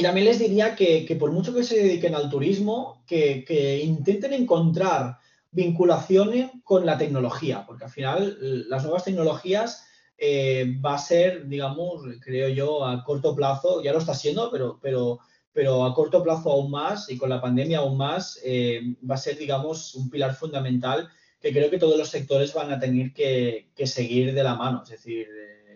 también 0.00 0.26
les 0.26 0.38
diría 0.38 0.76
que, 0.76 1.16
por 1.18 1.32
mucho 1.32 1.52
que 1.52 1.64
se 1.64 1.76
dediquen 1.76 2.14
al 2.14 2.30
turismo, 2.30 3.02
que, 3.04 3.82
intenten 3.84 4.32
encontrar 4.32 5.18
vinculaciones 5.50 6.52
con 6.62 6.86
la 6.86 6.96
tecnología, 6.96 7.64
porque 7.66 7.84
al 7.84 7.90
final 7.90 8.38
las 8.70 8.84
nuevas 8.84 9.02
tecnologías 9.02 9.84
eh, 10.16 10.76
va 10.84 10.94
a 10.94 10.98
ser, 10.98 11.48
digamos, 11.48 12.02
creo 12.20 12.48
yo, 12.48 12.84
a 12.86 13.02
corto 13.02 13.34
plazo, 13.34 13.82
ya 13.82 13.92
lo 13.92 13.98
está 13.98 14.14
siendo, 14.14 14.50
pero, 14.52 14.78
pero, 14.80 15.18
pero 15.52 15.84
a 15.84 15.92
corto 15.92 16.22
plazo 16.22 16.52
aún 16.52 16.70
más 16.70 17.10
y 17.10 17.18
con 17.18 17.28
la 17.28 17.40
pandemia 17.40 17.78
aún 17.78 17.96
más, 17.96 18.40
eh, 18.44 18.94
va 19.10 19.16
a 19.16 19.18
ser, 19.18 19.36
digamos, 19.36 19.96
un 19.96 20.08
pilar 20.08 20.36
fundamental 20.36 21.08
que 21.40 21.52
creo 21.52 21.70
que 21.70 21.78
todos 21.78 21.98
los 21.98 22.08
sectores 22.08 22.54
van 22.54 22.70
a 22.70 22.78
tener 22.78 23.12
que, 23.12 23.66
seguir 23.84 24.32
de 24.32 24.44
la 24.44 24.54
mano, 24.54 24.82
es 24.84 24.90
decir, 24.90 25.26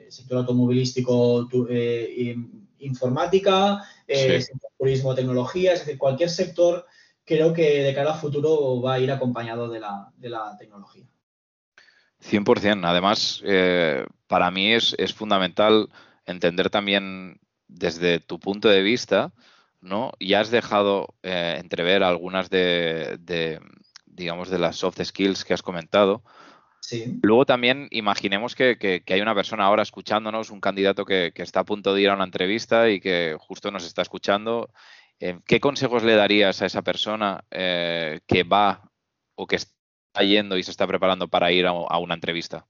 el 0.04 0.12
sector 0.12 0.38
automovilístico, 0.38 1.48
eh, 1.68 2.36
informática, 2.84 3.82
eh, 4.06 4.44
turismo, 4.78 5.14
tecnología, 5.14 5.72
es 5.72 5.80
decir, 5.80 5.98
cualquier 5.98 6.30
sector 6.30 6.86
creo 7.24 7.52
que 7.52 7.82
de 7.82 7.94
cara 7.94 8.12
a 8.12 8.18
futuro 8.18 8.80
va 8.80 8.94
a 8.94 9.00
ir 9.00 9.10
acompañado 9.10 9.68
de 9.68 9.80
la, 9.80 10.12
de 10.16 10.28
la 10.28 10.56
tecnología. 10.58 11.06
100%. 12.22 12.86
Además, 12.86 13.42
eh, 13.44 14.04
para 14.26 14.50
mí 14.50 14.72
es, 14.72 14.94
fundamental 15.14 15.90
entender 16.26 16.70
también 16.70 17.40
desde 17.68 18.20
tu 18.20 18.38
punto 18.38 18.68
de 18.68 18.82
vista, 18.82 19.32
¿no? 19.80 20.12
Ya 20.20 20.40
has 20.40 20.50
dejado 20.50 21.14
eh, 21.22 21.56
entrever 21.58 22.02
algunas 22.02 22.48
de, 22.48 23.18
de, 23.20 23.60
digamos, 24.06 24.48
de 24.48 24.58
las 24.58 24.76
soft 24.76 25.02
skills 25.02 25.44
que 25.44 25.54
has 25.54 25.62
comentado, 25.62 26.22
Luego 27.22 27.46
también 27.46 27.88
imaginemos 27.90 28.54
que, 28.54 29.02
hay 29.06 29.20
una 29.20 29.34
persona 29.34 29.64
ahora 29.64 29.82
escuchándonos, 29.82 30.50
un 30.50 30.60
candidato 30.60 31.04
que, 31.04 31.32
está 31.36 31.60
a 31.60 31.64
punto 31.64 31.94
de 31.94 32.02
ir 32.02 32.10
a 32.10 32.14
una 32.14 32.24
entrevista 32.24 32.90
y 32.90 33.00
que 33.00 33.36
justo 33.38 33.70
nos 33.70 33.86
está 33.86 34.02
escuchando. 34.02 34.70
Eh, 35.20 35.38
¿Qué 35.46 35.60
consejos 35.60 36.02
le 36.02 36.14
darías 36.16 36.60
a 36.60 36.66
esa 36.66 36.82
persona 36.82 37.44
eh, 37.50 38.20
que 38.26 38.42
va 38.42 38.90
o 39.36 39.46
que 39.46 39.56
está 39.56 40.22
yendo 40.22 40.56
y 40.56 40.62
se 40.62 40.70
está 40.70 40.86
preparando 40.86 41.28
para 41.28 41.52
ir 41.52 41.66
a, 41.66 41.98
una 41.98 42.14
entrevista? 42.14 42.66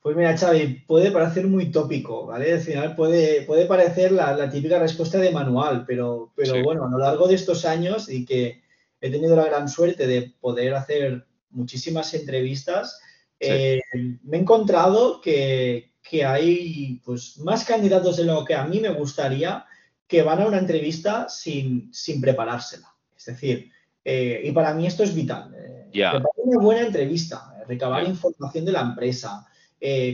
Pues 0.00 0.16
mira, 0.16 0.36
Xavi, 0.36 0.84
puede 0.86 1.10
parecer 1.10 1.46
muy 1.46 1.70
tópico, 1.70 2.26
¿vale? 2.26 2.52
Al 2.54 2.60
final 2.60 2.96
puede, 2.96 3.42
puede 3.42 3.66
parecer 3.66 4.12
la, 4.12 4.48
típica 4.48 4.78
respuesta 4.78 5.18
de 5.18 5.30
manual, 5.30 5.84
pero, 5.86 6.32
pero 6.34 6.62
bueno, 6.62 6.86
a 6.86 6.90
lo 6.90 6.98
largo 6.98 7.28
de 7.28 7.34
estos 7.34 7.66
años 7.66 8.08
y 8.08 8.24
que 8.24 8.62
he 9.02 9.10
tenido 9.10 9.36
la 9.36 9.44
gran 9.44 9.68
suerte 9.68 10.06
de 10.06 10.32
poder 10.40 10.74
hacer 10.74 11.26
muchísimas 11.50 12.12
entrevistas, 12.14 13.00
eh, 13.40 13.80
me 14.22 14.36
he 14.36 14.40
encontrado 14.40 15.20
que, 15.20 15.92
hay 16.26 17.00
pues, 17.04 17.38
más 17.38 17.64
candidatos 17.64 18.18
de 18.18 18.24
lo 18.24 18.44
que 18.44 18.54
a 18.54 18.64
mí 18.64 18.80
me 18.80 18.90
gustaría 18.90 19.64
que 20.06 20.22
van 20.22 20.42
a 20.42 20.46
una 20.46 20.58
entrevista 20.58 21.28
sin, 21.28 21.92
sin 21.92 22.20
preparársela. 22.20 22.94
Es 23.16 23.26
decir, 23.26 23.70
eh, 24.04 24.42
y 24.44 24.50
para 24.52 24.74
mí 24.74 24.86
esto 24.86 25.04
es 25.04 25.14
vital. 25.14 25.54
Eh, 25.56 26.04
una 26.36 26.60
buena 26.60 26.86
entrevista, 26.86 27.54
recabar 27.66 28.04
información 28.04 28.64
de 28.64 28.72
la 28.72 28.80
empresa, 28.80 29.46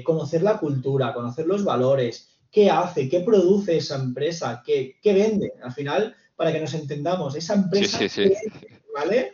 conocer 0.05 0.43
la 0.43 0.59
cultura, 0.59 1.13
conocer 1.13 1.47
los 1.47 1.65
valores, 1.65 2.39
qué 2.51 2.71
hace, 2.71 3.09
qué 3.09 3.21
produce 3.21 3.79
esa 3.79 3.97
empresa, 3.97 4.63
qué, 4.65 4.97
vende. 5.03 5.53
Al 5.63 5.73
final, 5.73 6.15
para 6.37 6.53
que 6.53 6.61
nos 6.61 6.75
entendamos, 6.75 7.35
esa 7.35 7.55
empresa, 7.55 7.99
¿vale? 8.95 9.33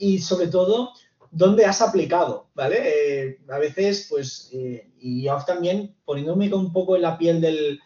Y 0.00 0.18
sobre 0.18 0.48
todo, 0.48 0.92
dónde 1.30 1.64
has 1.64 1.80
aplicado, 1.80 2.48
¿vale? 2.54 2.78
Eh, 2.82 3.38
a 3.50 3.58
veces, 3.58 4.06
pues, 4.08 4.48
eh, 4.52 4.90
y 4.98 5.22
yo 5.22 5.38
también 5.46 5.94
poniéndome 6.04 6.52
un 6.52 6.72
poco 6.72 6.96
en 6.96 7.02
la 7.02 7.16
piel 7.16 7.40
del, 7.40 7.80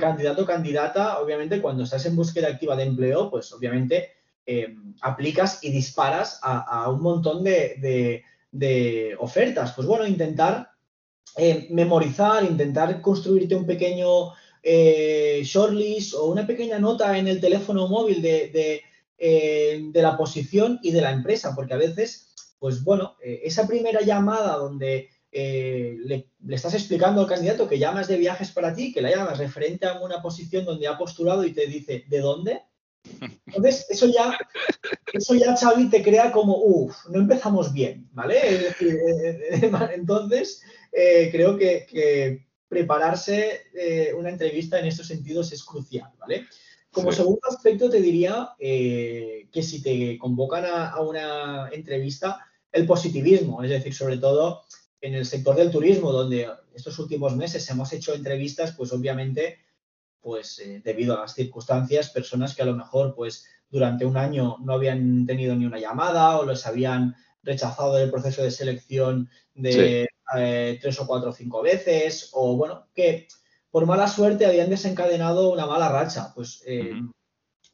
candidato 0.00 0.42
o 0.42 0.46
candidata, 0.46 1.20
obviamente 1.20 1.62
cuando 1.62 1.84
estás 1.84 2.04
en 2.06 2.16
búsqueda 2.16 2.48
activa 2.48 2.74
de 2.74 2.82
empleo, 2.82 3.30
pues 3.30 3.52
obviamente 3.52 4.10
eh, 4.44 4.74
aplicas 5.02 5.62
y 5.62 5.70
disparas 5.70 6.40
a, 6.42 6.90
un 6.90 7.00
montón 7.00 7.44
de, 7.44 8.24
ofertas. 9.18 9.72
Pues 9.72 9.86
bueno, 9.86 10.06
intentar 10.06 10.70
memorizar, 11.70 12.44
intentar 12.44 13.00
construirte 13.00 13.54
un 13.54 13.66
pequeño 13.66 14.32
shortlist 14.64 16.14
o 16.14 16.26
una 16.26 16.46
pequeña 16.46 16.78
nota 16.78 17.16
en 17.16 17.28
el 17.28 17.40
teléfono 17.40 17.86
móvil 17.86 18.20
de, 18.20 18.48
de, 18.48 18.82
la 19.18 20.16
posición 20.16 20.78
y 20.82 20.92
de 20.92 21.00
la 21.00 21.12
empresa, 21.12 21.54
porque 21.54 21.74
a 21.74 21.78
veces, 21.78 22.34
pues 22.58 22.84
bueno, 22.84 23.16
esa 23.22 23.66
primera 23.66 24.00
llamada 24.00 24.56
donde 24.56 25.10
le, 25.32 26.28
le, 26.44 26.54
estás 26.54 26.74
explicando 26.74 27.20
al 27.20 27.26
candidato 27.26 27.68
que 27.68 27.78
llamas 27.78 28.08
de 28.08 28.16
viajes 28.16 28.50
para 28.52 28.74
ti, 28.74 28.92
que 28.92 29.02
la 29.02 29.10
llamas 29.10 29.38
referente 29.38 29.86
a 29.86 30.00
una 30.00 30.22
posición 30.22 30.64
donde 30.64 30.86
ha 30.86 30.96
postulado 30.96 31.44
y 31.44 31.52
te 31.52 31.66
dice, 31.66 32.04
¿de 32.08 32.20
dónde? 32.20 32.62
Entonces, 33.46 33.86
eso 33.88 34.06
ya, 34.06 34.36
eso 35.12 35.34
ya, 35.34 35.56
Xavi, 35.56 35.88
te 35.88 36.02
crea 36.02 36.30
como, 36.30 36.56
uff, 36.58 37.06
no 37.08 37.20
empezamos 37.20 37.72
bien, 37.72 38.08
¿vale? 38.12 38.36
Eh, 38.36 38.74
eh, 38.80 39.70
entonces, 39.94 40.62
eh, 40.92 41.28
creo 41.32 41.56
que, 41.56 42.46
prepararse 42.68 43.62
una 44.14 44.28
entrevista 44.28 44.78
en 44.78 44.84
estos 44.84 45.06
sentidos 45.06 45.52
es 45.52 45.64
crucial, 45.64 46.10
¿vale? 46.18 46.46
Como 46.98 47.12
segundo 47.12 47.40
aspecto, 47.48 47.88
te 47.88 48.00
diría 48.00 48.50
que 48.58 49.62
si 49.62 49.82
te 49.82 50.18
convocan 50.18 50.64
a, 50.66 51.00
una 51.00 51.68
entrevista, 51.70 52.44
el 52.72 52.86
positivismo, 52.86 53.62
es 53.62 53.70
decir, 53.70 53.94
sobre 53.94 54.18
todo 54.18 54.62
en 55.00 55.14
el 55.14 55.24
sector 55.24 55.56
del 55.56 55.70
turismo, 55.70 56.12
donde 56.12 56.48
estos 56.74 56.98
últimos 56.98 57.36
meses 57.36 57.68
hemos 57.70 57.92
hecho 57.92 58.14
entrevistas, 58.14 58.74
pues 58.76 58.92
obviamente 58.92 59.58
pues 60.20 60.58
eh, 60.58 60.82
debido 60.84 61.16
a 61.16 61.22
las 61.22 61.34
circunstancias, 61.34 62.10
personas 62.10 62.54
que 62.54 62.62
a 62.62 62.66
lo 62.66 62.76
mejor 62.76 63.14
pues 63.14 63.46
durante 63.70 64.04
un 64.04 64.16
año 64.16 64.56
no 64.60 64.74
habían 64.74 65.26
tenido 65.26 65.54
ni 65.54 65.64
una 65.64 65.78
llamada 65.78 66.38
o 66.38 66.44
les 66.44 66.66
habían 66.66 67.14
rechazado 67.42 67.94
del 67.94 68.10
proceso 68.10 68.42
de 68.42 68.50
selección 68.50 69.30
de 69.54 70.08
eh, 70.36 70.78
tres 70.82 71.00
o 71.00 71.06
cuatro 71.06 71.30
o 71.30 71.32
cinco 71.32 71.62
veces 71.62 72.30
o 72.32 72.56
bueno, 72.56 72.88
que 72.94 73.28
por 73.70 73.86
mala 73.86 74.08
suerte 74.08 74.46
habían 74.46 74.70
desencadenado 74.70 75.52
una 75.52 75.66
mala 75.66 75.88
racha, 75.88 76.32
pues 76.34 76.62
eh, 76.66 76.92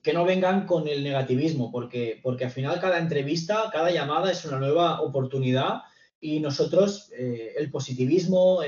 que 0.02 0.12
no 0.12 0.24
vengan 0.24 0.66
con 0.66 0.88
el 0.88 1.02
negativismo, 1.02 1.70
porque, 1.70 2.20
porque 2.22 2.44
al 2.44 2.50
final 2.50 2.80
cada 2.80 2.98
entrevista, 2.98 3.70
cada 3.72 3.90
llamada 3.90 4.30
es 4.30 4.44
una 4.44 4.59
nueva 4.59 5.00
oportunidad 5.00 5.83
y 6.20 6.40
nosotros 6.40 7.11
el 7.12 7.70
positivismo, 7.70 8.61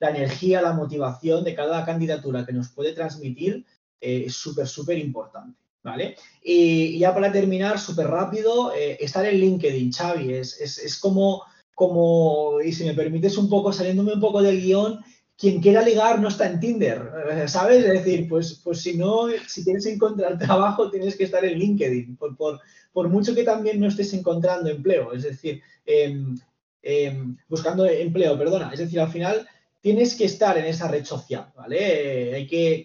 la 0.00 0.10
energía, 0.10 0.62
la 0.62 0.72
motivación 0.72 1.44
de 1.44 1.54
cada 1.54 1.84
candidatura 1.84 2.46
que 2.46 2.52
nos 2.52 2.68
puede 2.68 2.92
transmitir 2.92 3.64
eh, 4.00 4.24
es 4.26 4.34
súper, 4.34 4.66
súper 4.66 4.98
importante. 4.98 5.58
¿Vale? 5.82 6.16
Y, 6.42 6.98
ya 6.98 7.14
para 7.14 7.32
terminar, 7.32 7.78
súper 7.78 8.08
rápido, 8.08 8.74
eh, 8.74 8.98
estar 9.00 9.24
en 9.24 9.38
LinkedIn, 9.38 9.92
Xavi, 9.92 10.34
es, 10.34 10.60
es, 10.60 10.98
como, 10.98 11.44
como, 11.74 12.60
y 12.60 12.72
si 12.72 12.84
me 12.84 12.94
permites 12.94 13.38
un 13.38 13.48
poco, 13.48 13.72
saliéndome 13.72 14.12
un 14.12 14.20
poco 14.20 14.42
del 14.42 14.60
guion, 14.60 14.98
quien 15.38 15.60
quiera 15.62 15.82
ligar 15.82 16.20
no 16.20 16.28
está 16.28 16.50
en 16.50 16.58
Tinder, 16.58 17.12
eh, 17.30 17.46
¿sabes? 17.46 17.84
Es 17.84 17.92
decir, 17.92 18.28
pues, 18.28 18.60
pues 18.64 18.80
si 18.80 18.96
no, 18.96 19.28
si 19.46 19.62
quieres 19.62 19.86
encontrar 19.86 20.36
trabajo, 20.38 20.90
tienes 20.90 21.16
que 21.16 21.24
estar 21.24 21.44
en 21.44 21.58
LinkedIn, 21.58 22.16
por, 22.16 22.36
por, 22.36 22.60
por 22.92 23.08
mucho 23.08 23.34
que 23.34 23.44
también 23.44 23.78
no 23.78 23.86
estés 23.86 24.12
encontrando 24.14 24.68
empleo, 24.68 25.12
es 25.12 25.22
decir, 25.22 25.62
em, 25.86 26.36
em, 26.82 27.36
buscando 27.48 27.86
empleo, 27.86 28.36
perdona, 28.36 28.70
es 28.72 28.80
decir, 28.80 28.98
al 28.98 29.12
final 29.12 29.48
tienes 29.80 30.16
que 30.16 30.24
estar 30.24 30.58
en 30.58 30.64
esa 30.64 30.88
red 30.88 31.04
social, 31.04 31.52
¿vale? 31.56 32.34
hay 32.34 32.46
que, 32.48 32.84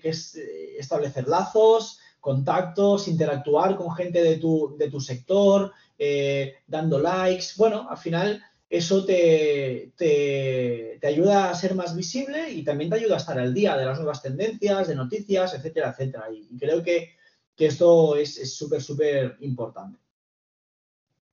establecer 0.77 1.27
lazos, 1.27 1.99
contactos, 2.19 3.07
interactuar 3.07 3.75
con 3.75 3.91
gente 3.95 4.21
de 4.21 4.37
tu, 4.37 4.75
de 4.77 4.91
tu 4.91 5.01
sector, 5.01 5.71
eh, 5.97 6.55
dando 6.67 6.99
likes. 6.99 7.47
Bueno, 7.57 7.87
al 7.89 7.97
final 7.97 8.41
eso 8.73 9.05
te, 9.05 9.93
te, 9.95 10.99
ayuda 11.03 11.51
a 11.51 11.55
ser 11.55 11.75
más 11.75 11.95
visible 11.95 12.49
y 12.49 12.63
también 12.63 12.89
te 12.89 12.95
ayuda 12.95 13.13
a 13.13 13.19
estar 13.19 13.37
al 13.37 13.53
día 13.53 13.77
de 13.77 13.85
las 13.85 13.99
nuevas 13.99 14.23
tendencias, 14.23 14.87
de 14.87 14.95
noticias, 14.95 15.53
etcétera, 15.53 15.91
etcétera. 15.91 16.25
Y, 16.33 16.57
creo 16.57 16.81
que, 16.81 17.15
esto 17.55 18.15
es 18.15 18.57
súper, 18.57 18.81
súper 18.81 19.37
importante. 19.41 19.99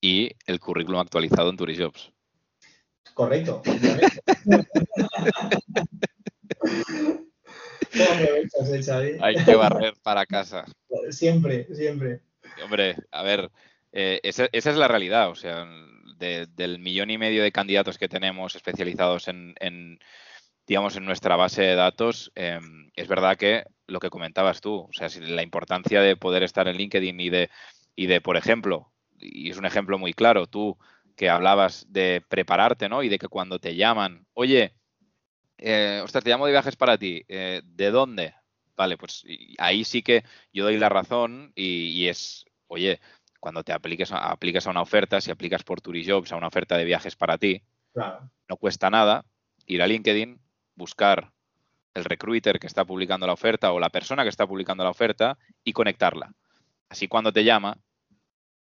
Y 0.03 0.31
el 0.47 0.61
currículum 0.61 1.01
actualizado 1.01 1.49
en 1.49 1.57
Turijobs. 1.57 2.13
Correcto. 3.15 3.63
Hay 9.23 9.45
que 9.45 9.55
barrer 9.55 9.95
para 10.03 10.27
casa. 10.27 10.67
Siempre, 11.09 11.75
siempre. 11.75 12.21
Hombre, 12.63 12.97
a 13.11 13.23
ver, 13.23 13.51
eh, 13.93 14.21
esa, 14.23 14.47
es 14.53 14.67
la 14.67 14.89
realidad. 14.89 15.31
O 15.31 15.35
sea, 15.35 15.67
del 16.21 16.79
millón 16.79 17.11
y 17.11 17.19
medio 17.19 17.43
de 17.43 17.53
candidatos 17.53 17.99
que 17.99 18.09
tenemos 18.09 18.55
especializados 18.55 19.29
en, 19.29 19.99
digamos, 20.67 20.97
en 20.97 21.05
nuestra 21.05 21.37
base 21.37 21.63
de 21.63 21.75
datos, 21.75 22.31
em, 22.35 22.91
es 22.95 23.09
verdad 23.09 23.37
que 23.37 23.65
lo 23.87 23.99
que 23.99 24.11
comentabas 24.11 24.61
tú, 24.61 24.89
o 24.89 24.93
sea, 24.93 25.09
la 25.21 25.43
importancia 25.43 26.01
de 26.01 26.17
poder 26.17 26.45
estar 26.45 26.69
en 26.69 26.77
LinkedIn 26.77 27.19
y 27.19 27.31
de, 27.31 27.51
y 27.97 28.07
de, 28.07 28.21
por 28.21 28.37
ejemplo, 28.37 28.93
y 29.19 29.51
es 29.51 29.57
un 29.57 29.67
ejemplo 29.67 29.99
muy 29.99 30.13
claro, 30.13 30.47
tú 30.47 30.79
que 31.17 31.29
hablabas 31.29 31.87
de 31.91 32.23
prepararte, 32.29 32.89
¿no? 32.89 33.03
Y 33.03 33.09
de 33.09 33.19
que 33.19 33.29
cuando 33.29 33.59
te 33.59 33.75
llaman, 33.75 34.27
oye, 34.33 34.75
eh, 35.59 36.01
ostras, 36.03 36.25
te 36.25 36.31
llamo 36.31 36.47
de 36.47 36.53
viajes 36.53 36.77
para 36.77 36.97
ti, 36.97 37.25
eh, 37.29 37.61
¿de 37.65 37.91
dónde? 37.91 38.35
Vale, 38.77 38.97
pues 38.97 39.25
ahí 39.59 39.85
sí 39.85 40.03
que 40.03 40.25
yo 40.53 40.65
doy 40.65 40.79
la 40.79 40.89
razón 40.89 41.53
y, 41.55 42.07
es, 42.07 42.47
oye, 42.69 43.01
cuando 43.41 43.65
te 43.65 43.73
apliques 43.73 44.13
a, 44.13 44.31
aplicas 44.31 44.67
a 44.67 44.71
una 44.71 44.83
oferta, 44.83 45.21
si 45.21 45.31
aplicas 45.31 45.65
por 45.65 45.81
Turijobs 45.81 46.33
a 46.33 46.37
una 46.37 46.47
oferta 46.47 46.77
de 46.77 46.85
viajes 46.85 47.17
para 47.17 47.39
ti, 47.39 47.63
no 47.95 48.57
cuesta 48.57 48.91
nada 48.91 49.25
ir 49.67 49.83
a 49.83 49.87
LinkedIn, 49.87 50.41
buscar 50.77 51.33
el 51.95 52.05
recruiter 52.05 52.61
que 52.61 52.67
está 52.67 52.85
publicando 52.85 53.27
la 53.27 53.33
oferta 53.33 53.73
o 53.73 53.81
la 53.81 53.91
persona 53.91 54.23
que 54.23 54.29
está 54.29 54.47
publicando 54.47 54.85
la 54.85 54.91
oferta 54.91 55.39
y 55.65 55.73
conectarla. 55.73 56.33
Así 56.89 57.09
cuando 57.09 57.33
te 57.33 57.45
llama, 57.45 57.79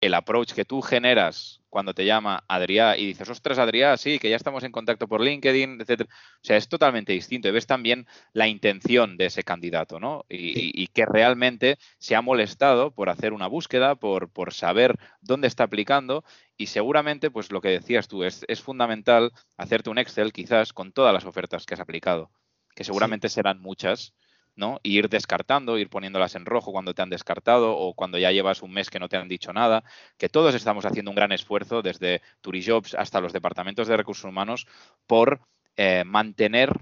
el 0.01 0.15
approach 0.15 0.53
que 0.53 0.65
tú 0.65 0.81
generas 0.81 1.61
cuando 1.69 1.95
te 1.95 2.05
llama 2.05 2.43
Adrián 2.49 2.99
y 2.99 3.07
dices, 3.07 3.29
ostras, 3.29 3.59
Adrián, 3.59 3.97
sí, 3.97 4.19
que 4.19 4.29
ya 4.29 4.37
estamos 4.37 4.65
en 4.65 4.73
contacto 4.73 5.07
por 5.07 5.21
LinkedIn, 5.21 5.81
etc. 5.81 6.03
O 6.03 6.07
sea, 6.43 6.57
es 6.57 6.69
totalmente 6.69 7.13
distinto 7.13 7.49
y 7.49 7.53
ves 7.53 7.67
también 7.67 8.07
la 8.33 8.49
intención 8.49 9.17
de 9.17 9.27
ese 9.27 9.45
candidato, 9.45 10.01
¿no? 10.01 10.25
Y, 10.29 10.89
que 10.89 11.07
realmente 11.07 11.79
se 11.99 12.17
ha 12.17 12.23
molestado 12.23 12.91
por 12.91 13.11
hacer 13.11 13.33
una 13.33 13.47
búsqueda, 13.47 13.95
por, 13.95 14.31
por, 14.31 14.53
saber 14.53 14.99
dónde 15.21 15.47
está 15.47 15.65
aplicando 15.65 16.25
y 16.57 16.67
seguramente, 16.67 17.31
pues 17.31 17.53
lo 17.53 17.61
que 17.61 17.69
decías 17.69 18.09
tú, 18.09 18.25
es, 18.25 18.45
es 18.49 18.61
fundamental 18.61 19.31
hacerte 19.57 19.91
un 19.91 19.99
Excel 19.99 20.33
quizás 20.33 20.73
con 20.73 20.93
todas 20.93 21.15
las 21.15 21.25
ofertas 21.25 21.67
que 21.67 21.75
has 21.75 21.81
aplicado, 21.81 22.31
que 22.75 22.83
seguramente 22.83 23.29
serán 23.29 23.61
muchas 23.61 24.15
¿no? 24.57 24.81
ir 24.83 25.09
descartando, 25.09 25.79
ir 25.79 25.89
poniéndolas 25.89 26.35
en 26.35 26.45
rojo 26.45 26.73
cuando 26.73 26.95
te 26.95 27.03
han 27.03 27.11
descartado 27.11 27.77
o 27.77 27.95
cuando 27.95 28.19
ya 28.19 28.33
llevas 28.33 28.63
un 28.63 28.73
mes 28.73 28.91
que 28.91 28.99
no 28.99 29.09
te 29.09 29.17
han 29.17 29.29
dicho 29.29 29.53
nada, 29.53 29.85
que 30.19 30.29
todos 30.29 30.55
estamos 30.55 30.85
haciendo 30.85 31.11
un 31.11 31.17
gran 31.17 31.33
esfuerzo 31.33 31.83
desde 31.83 32.23
Turijobs 32.41 32.95
hasta 32.95 33.21
los 33.21 33.33
departamentos 33.33 33.89
de 33.89 33.97
recursos 33.97 34.25
humanos 34.25 34.67
por 35.07 35.41
eh, 35.77 36.05
mantener 36.05 36.73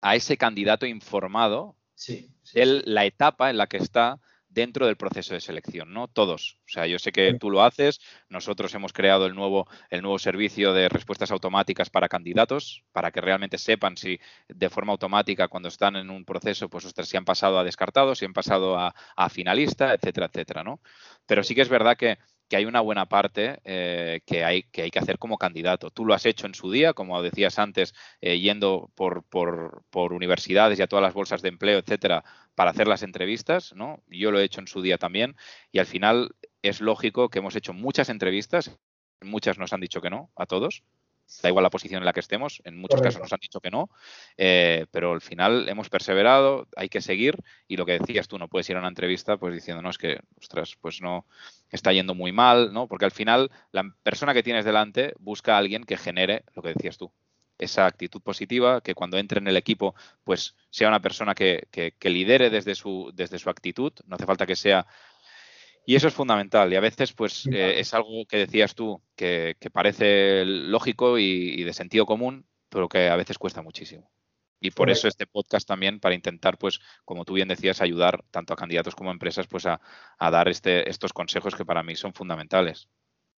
a 0.00 0.16
ese 0.16 0.36
candidato 0.36 0.86
informado 0.86 1.76
de 2.54 2.82
la 2.84 3.04
etapa 3.04 3.50
en 3.50 3.58
la 3.58 3.66
que 3.66 3.78
está 3.78 4.20
dentro 4.48 4.86
del 4.86 4.96
proceso 4.96 5.34
de 5.34 5.40
selección, 5.40 5.92
¿no? 5.92 6.08
Todos. 6.08 6.58
O 6.66 6.68
sea, 6.68 6.86
yo 6.86 6.98
sé 6.98 7.12
que 7.12 7.34
tú 7.34 7.50
lo 7.50 7.62
haces, 7.62 8.00
nosotros 8.28 8.74
hemos 8.74 8.92
creado 8.92 9.26
el 9.26 9.34
nuevo, 9.34 9.68
el 9.90 10.02
nuevo 10.02 10.18
servicio 10.18 10.72
de 10.72 10.88
respuestas 10.88 11.30
automáticas 11.30 11.90
para 11.90 12.08
candidatos, 12.08 12.84
para 12.92 13.10
que 13.10 13.20
realmente 13.20 13.58
sepan 13.58 13.96
si 13.96 14.18
de 14.48 14.70
forma 14.70 14.92
automática 14.92 15.48
cuando 15.48 15.68
están 15.68 15.96
en 15.96 16.10
un 16.10 16.24
proceso, 16.24 16.68
pues 16.68 16.84
ostras, 16.84 17.08
si 17.08 17.16
han 17.16 17.24
pasado 17.24 17.58
a 17.58 17.64
descartado, 17.64 18.14
si 18.14 18.24
han 18.24 18.32
pasado 18.32 18.78
a, 18.78 18.94
a 19.16 19.28
finalista, 19.28 19.92
etcétera, 19.94 20.26
etcétera, 20.26 20.64
¿no? 20.64 20.80
Pero 21.26 21.42
sí 21.42 21.54
que 21.54 21.62
es 21.62 21.68
verdad 21.68 21.96
que 21.96 22.18
que 22.48 22.56
hay 22.56 22.64
una 22.64 22.80
buena 22.80 23.06
parte 23.06 23.60
eh, 23.64 24.20
que, 24.26 24.44
hay, 24.44 24.62
que 24.62 24.90
hacer 24.98 25.18
como 25.18 25.38
candidato. 25.38 25.90
Tú 25.90 26.04
lo 26.04 26.14
has 26.14 26.26
hecho 26.26 26.46
en 26.46 26.54
su 26.54 26.70
día, 26.70 26.94
como 26.94 27.22
decías 27.22 27.58
antes, 27.58 27.94
eh, 28.20 28.40
yendo 28.40 28.90
por, 28.94 29.22
por, 29.24 29.84
por, 29.90 30.12
universidades 30.12 30.78
y 30.78 30.82
a 30.82 30.86
todas 30.86 31.02
las 31.02 31.14
bolsas 31.14 31.42
de 31.42 31.50
empleo, 31.50 31.78
etcétera, 31.78 32.24
para 32.54 32.70
hacer 32.70 32.88
las 32.88 33.02
entrevistas, 33.02 33.74
¿no? 33.74 34.02
Yo 34.08 34.30
lo 34.30 34.40
he 34.40 34.44
hecho 34.44 34.60
en 34.60 34.66
su 34.66 34.82
día 34.82 34.98
también 34.98 35.36
y 35.70 35.78
al 35.78 35.86
final 35.86 36.34
es 36.62 36.80
lógico 36.80 37.28
que 37.28 37.38
hemos 37.38 37.54
hecho 37.54 37.72
muchas 37.72 38.08
entrevistas, 38.08 38.78
muchas 39.20 39.58
nos 39.58 39.72
han 39.72 39.80
dicho 39.80 40.00
que 40.00 40.10
no, 40.10 40.30
a 40.34 40.46
todos, 40.46 40.82
da 41.42 41.48
igual 41.48 41.62
la 41.62 41.70
posición 41.70 42.02
en 42.02 42.06
la 42.06 42.12
que 42.12 42.20
estemos, 42.20 42.62
en 42.64 42.78
muchos 42.78 43.02
casos 43.02 43.20
nos 43.20 43.32
han 43.32 43.40
dicho 43.40 43.60
que 43.60 43.70
no, 43.70 43.90
eh, 44.36 44.86
pero 44.90 45.12
al 45.12 45.20
final 45.20 45.68
hemos 45.68 45.88
perseverado, 45.88 46.66
hay 46.76 46.88
que 46.88 47.00
seguir 47.00 47.36
y 47.66 47.76
lo 47.76 47.84
que 47.84 47.98
decías 47.98 48.28
tú, 48.28 48.38
no 48.38 48.48
puedes 48.48 48.68
ir 48.70 48.76
a 48.76 48.80
una 48.80 48.88
entrevista 48.88 49.36
pues 49.36 49.54
diciendo, 49.54 49.82
no, 49.82 49.90
es 49.90 49.98
que, 49.98 50.20
ostras, 50.40 50.76
pues 50.80 51.00
no, 51.00 51.26
está 51.70 51.92
yendo 51.92 52.14
muy 52.14 52.32
mal, 52.32 52.72
¿no? 52.72 52.88
Porque 52.88 53.04
al 53.04 53.10
final 53.10 53.50
la 53.72 53.84
persona 54.02 54.34
que 54.34 54.42
tienes 54.42 54.64
delante 54.64 55.14
busca 55.18 55.54
a 55.54 55.58
alguien 55.58 55.84
que 55.84 55.96
genere 55.96 56.44
lo 56.54 56.62
que 56.62 56.70
decías 56.70 56.96
tú, 56.96 57.12
esa 57.58 57.86
actitud 57.86 58.22
positiva, 58.22 58.80
que 58.80 58.94
cuando 58.94 59.18
entre 59.18 59.40
en 59.40 59.48
el 59.48 59.56
equipo, 59.56 59.94
pues 60.24 60.56
sea 60.70 60.88
una 60.88 61.00
persona 61.00 61.34
que, 61.34 61.68
que, 61.70 61.92
que 61.98 62.10
lidere 62.10 62.50
desde 62.50 62.74
su, 62.74 63.10
desde 63.14 63.38
su 63.38 63.50
actitud, 63.50 63.92
no 64.06 64.16
hace 64.16 64.26
falta 64.26 64.46
que 64.46 64.56
sea 64.56 64.86
y 65.88 65.96
eso 65.96 66.06
es 66.06 66.12
fundamental. 66.12 66.70
Y 66.70 66.76
a 66.76 66.80
veces, 66.80 67.14
pues, 67.14 67.46
eh, 67.46 67.80
es 67.80 67.94
algo 67.94 68.26
que 68.26 68.36
decías 68.36 68.74
tú 68.74 69.00
que, 69.16 69.56
parece 69.72 70.44
lógico 70.44 71.18
y, 71.18 71.64
de 71.64 71.72
sentido 71.72 72.04
común, 72.04 72.46
pero 72.68 72.90
que 72.90 73.08
a 73.08 73.16
veces 73.16 73.38
cuesta 73.38 73.62
muchísimo. 73.62 74.10
Y 74.60 74.70
por 74.70 74.90
eso 74.90 75.08
este 75.08 75.26
podcast 75.26 75.66
también, 75.66 75.98
para 75.98 76.14
intentar, 76.14 76.58
pues, 76.58 76.80
como 77.06 77.24
tú 77.24 77.32
bien 77.32 77.48
decías, 77.48 77.80
ayudar 77.80 78.22
tanto 78.30 78.52
a 78.52 78.56
candidatos 78.56 78.94
como 78.94 79.08
a 79.08 79.14
empresas, 79.14 79.46
pues, 79.46 79.64
a, 79.64 79.80
dar 80.18 80.48
este, 80.48 80.90
estos 80.90 81.14
consejos 81.14 81.54
que 81.54 81.64
para 81.64 81.82
mí 81.82 81.96
son 81.96 82.12
fundamentales. 82.12 82.90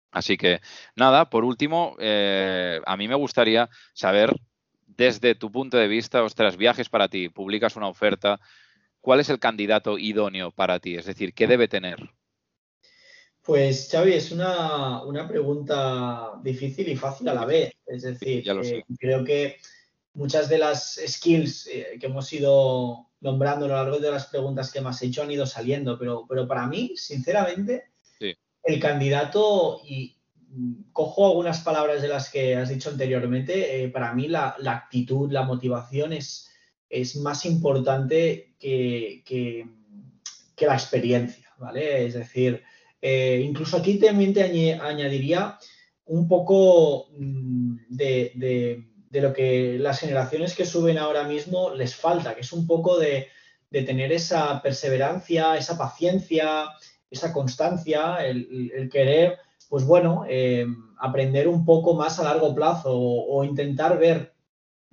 Así 0.09 0.35
que, 0.35 0.59
nada, 0.95 1.29
por 1.29 1.45
último, 1.45 1.97
eh, 1.99 2.81
a 2.83 2.97
mí 2.97 3.07
me 3.07 3.13
gustaría 3.13 3.69
saber, 3.93 4.33
desde 4.87 5.35
tu 5.35 5.51
punto 5.51 5.77
de 5.77 5.87
vista, 5.87 6.23
ostras, 6.23 6.57
viajes 6.57 6.89
para 6.89 7.09
ti, 7.09 7.29
publicas 7.29 7.75
una 7.75 7.89
oferta, 7.89 8.39
¿cuál 9.01 9.19
es 9.19 9.29
el 9.29 9.37
candidato 9.37 9.99
idóneo 9.99 10.49
para 10.49 10.79
ti? 10.79 10.95
Es 10.95 11.05
decir, 11.05 11.35
¿qué 11.35 11.45
debe 11.45 11.67
tener? 11.67 12.09
Pues 13.49 13.89
Xavi, 13.91 14.13
es 14.13 14.31
una, 14.31 15.27
pregunta 15.27 16.33
difícil 16.43 16.87
y 16.87 16.95
fácil 16.95 17.29
a 17.29 17.33
la 17.33 17.45
vez. 17.45 17.71
Es 17.83 18.03
decir, 18.03 18.43
eh, 18.47 18.83
creo 18.99 19.23
que 19.25 19.57
muchas 20.13 20.49
de 20.49 20.59
las 20.59 21.01
skills 21.07 21.65
eh, 21.65 21.97
que 21.99 22.05
hemos 22.05 22.31
ido 22.31 23.09
nombrando 23.21 23.65
a 23.65 23.69
lo 23.69 23.73
largo 23.73 23.97
de 23.97 24.11
las 24.11 24.27
preguntas 24.27 24.71
que 24.71 24.81
me 24.81 24.89
has 24.89 25.01
hecho 25.01 25.23
han 25.23 25.31
ido 25.31 25.47
saliendo, 25.47 25.97
pero, 25.97 26.27
pero 26.29 26.47
para 26.47 26.67
mí, 26.67 26.91
sinceramente, 26.95 27.85
el 28.19 28.79
candidato, 28.79 29.81
y 29.83 30.15
cojo 30.93 31.25
algunas 31.25 31.61
palabras 31.61 32.03
de 32.03 32.07
las 32.07 32.29
que 32.29 32.55
has 32.55 32.69
dicho 32.69 32.91
anteriormente, 32.91 33.83
eh, 33.83 33.89
para 33.89 34.13
mí 34.13 34.27
la, 34.27 34.57
actitud, 34.63 35.31
la 35.31 35.41
motivación 35.41 36.13
es, 36.13 36.51
es 36.87 37.15
más 37.15 37.47
importante 37.47 38.53
que, 38.59 39.23
que, 39.25 39.65
la 40.67 40.75
experiencia, 40.75 41.49
¿vale? 41.57 42.05
Es 42.05 42.13
decir, 42.13 42.63
eh, 43.01 43.41
incluso 43.43 43.77
aquí 43.77 43.97
también 43.97 44.33
te 44.33 44.43
añadiría 44.43 45.57
un 46.05 46.27
poco 46.27 47.07
mm, 47.17 47.75
de 49.09 49.21
lo 49.21 49.33
que 49.33 49.77
las 49.79 49.99
generaciones 49.99 50.55
que 50.55 50.65
suben 50.65 50.97
ahora 50.97 51.23
mismo 51.23 51.73
les 51.73 51.95
falta, 51.95 52.35
que 52.35 52.41
es 52.41 52.53
un 52.53 52.67
poco 52.67 52.97
de, 52.99 53.27
tener 53.71 54.11
esa 54.11 54.61
perseverancia, 54.61 55.55
esa 55.55 55.77
paciencia, 55.77 56.65
esa 57.09 57.31
constancia, 57.31 58.17
el, 58.25 58.89
querer, 58.91 59.37
pues 59.69 59.85
bueno, 59.85 60.25
eh, 60.27 60.65
aprender 60.99 61.47
un 61.47 61.65
poco 61.65 61.93
más 61.93 62.19
a 62.19 62.23
largo 62.23 62.53
plazo 62.55 62.91
o, 62.91 63.43
intentar 63.43 63.99
ver 63.99 64.33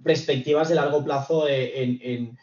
perspectivas 0.02 0.68
de 0.68 0.74
largo 0.74 1.02
plazo 1.02 1.46
en, 1.48 2.36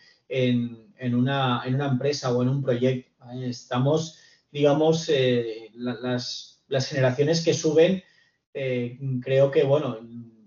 una, 1.14 1.64
empresa 1.66 2.32
o 2.32 2.42
en 2.42 2.50
un 2.50 2.64
proyecto. 2.64 3.12
Estamos, 3.44 4.20
digamos, 4.54 5.10
eh, 5.10 5.72
las, 5.74 6.62
generaciones 6.88 7.42
que 7.42 7.56
suben, 7.56 8.04
eh, 8.54 9.00
creo 9.22 9.50
que, 9.50 9.64
bueno, 9.64 9.98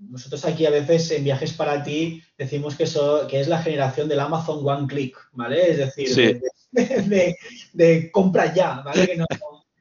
nosotros 0.00 0.44
aquí 0.44 0.64
a 0.64 0.70
veces 0.70 1.10
en 1.10 1.24
Viajes 1.24 1.52
para 1.52 1.82
ti 1.82 2.22
decimos 2.38 2.76
que, 2.76 2.84
eso, 2.84 3.26
que 3.28 3.40
es 3.40 3.48
la 3.48 3.60
generación 3.60 4.08
del 4.08 4.20
Amazon 4.20 4.66
One 4.66 4.86
Click, 4.86 5.18
¿vale? 5.32 5.72
Es 5.72 5.78
decir, 5.78 6.40
de, 7.72 8.10
compra 8.12 8.54
ya, 8.54 8.80
¿vale? 8.84 9.06
Que 9.08 9.16
no, 9.16 9.26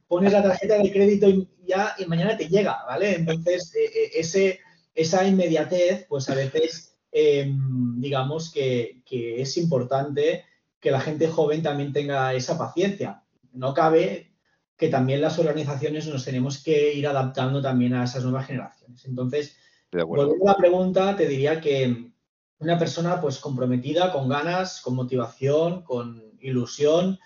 pones 0.07 0.33
la 0.33 0.41
tarjeta 0.41 0.79
de 0.79 0.91
crédito 0.91 1.29
y 1.29 1.47
ya 1.67 1.95
y 1.99 2.05
mañana 2.05 2.35
te 2.35 2.47
llega, 2.47 2.83
¿vale? 2.87 3.15
Entonces, 3.15 3.73
eh, 3.75 3.85
eh, 3.85 4.11
ese, 4.15 4.59
esa 4.95 5.27
inmediatez, 5.27 6.07
pues 6.09 6.27
a 6.29 6.35
veces, 6.35 6.95
em, 7.11 8.01
digamos 8.01 8.51
que, 8.51 9.03
que 9.05 9.39
es 9.41 9.55
importante 9.57 10.45
que 10.79 10.89
la 10.89 10.99
gente 10.99 11.27
joven 11.27 11.61
también 11.61 11.93
tenga 11.93 12.33
esa 12.33 12.57
paciencia. 12.57 13.21
No 13.55 13.73
cabe 13.73 14.31
que 14.77 14.89
también 14.89 15.21
las 15.21 15.39
organizaciones 15.39 16.07
nos 16.07 16.25
tenemos 16.25 16.61
que 16.61 16.93
ir 16.93 17.07
adaptando 17.07 17.61
también 17.61 17.93
a 17.93 18.03
esas 18.03 18.23
nuevas 18.23 18.45
generaciones. 18.47 19.05
Entonces, 19.05 19.55
Volviendo 20.03 20.49
a 20.49 20.51
la 20.51 20.57
pregunta, 20.57 21.15
te 21.15 21.27
diría 21.27 21.61
que 21.61 22.11
una 22.59 22.77
persona 22.77 23.21
pues 23.21 23.37
comprometida, 23.39 24.11
con 24.11 24.27
ganas, 24.27 24.81
con 24.81 24.95
motivación, 24.95 25.83
con 25.83 26.21
ilusión 26.39 27.19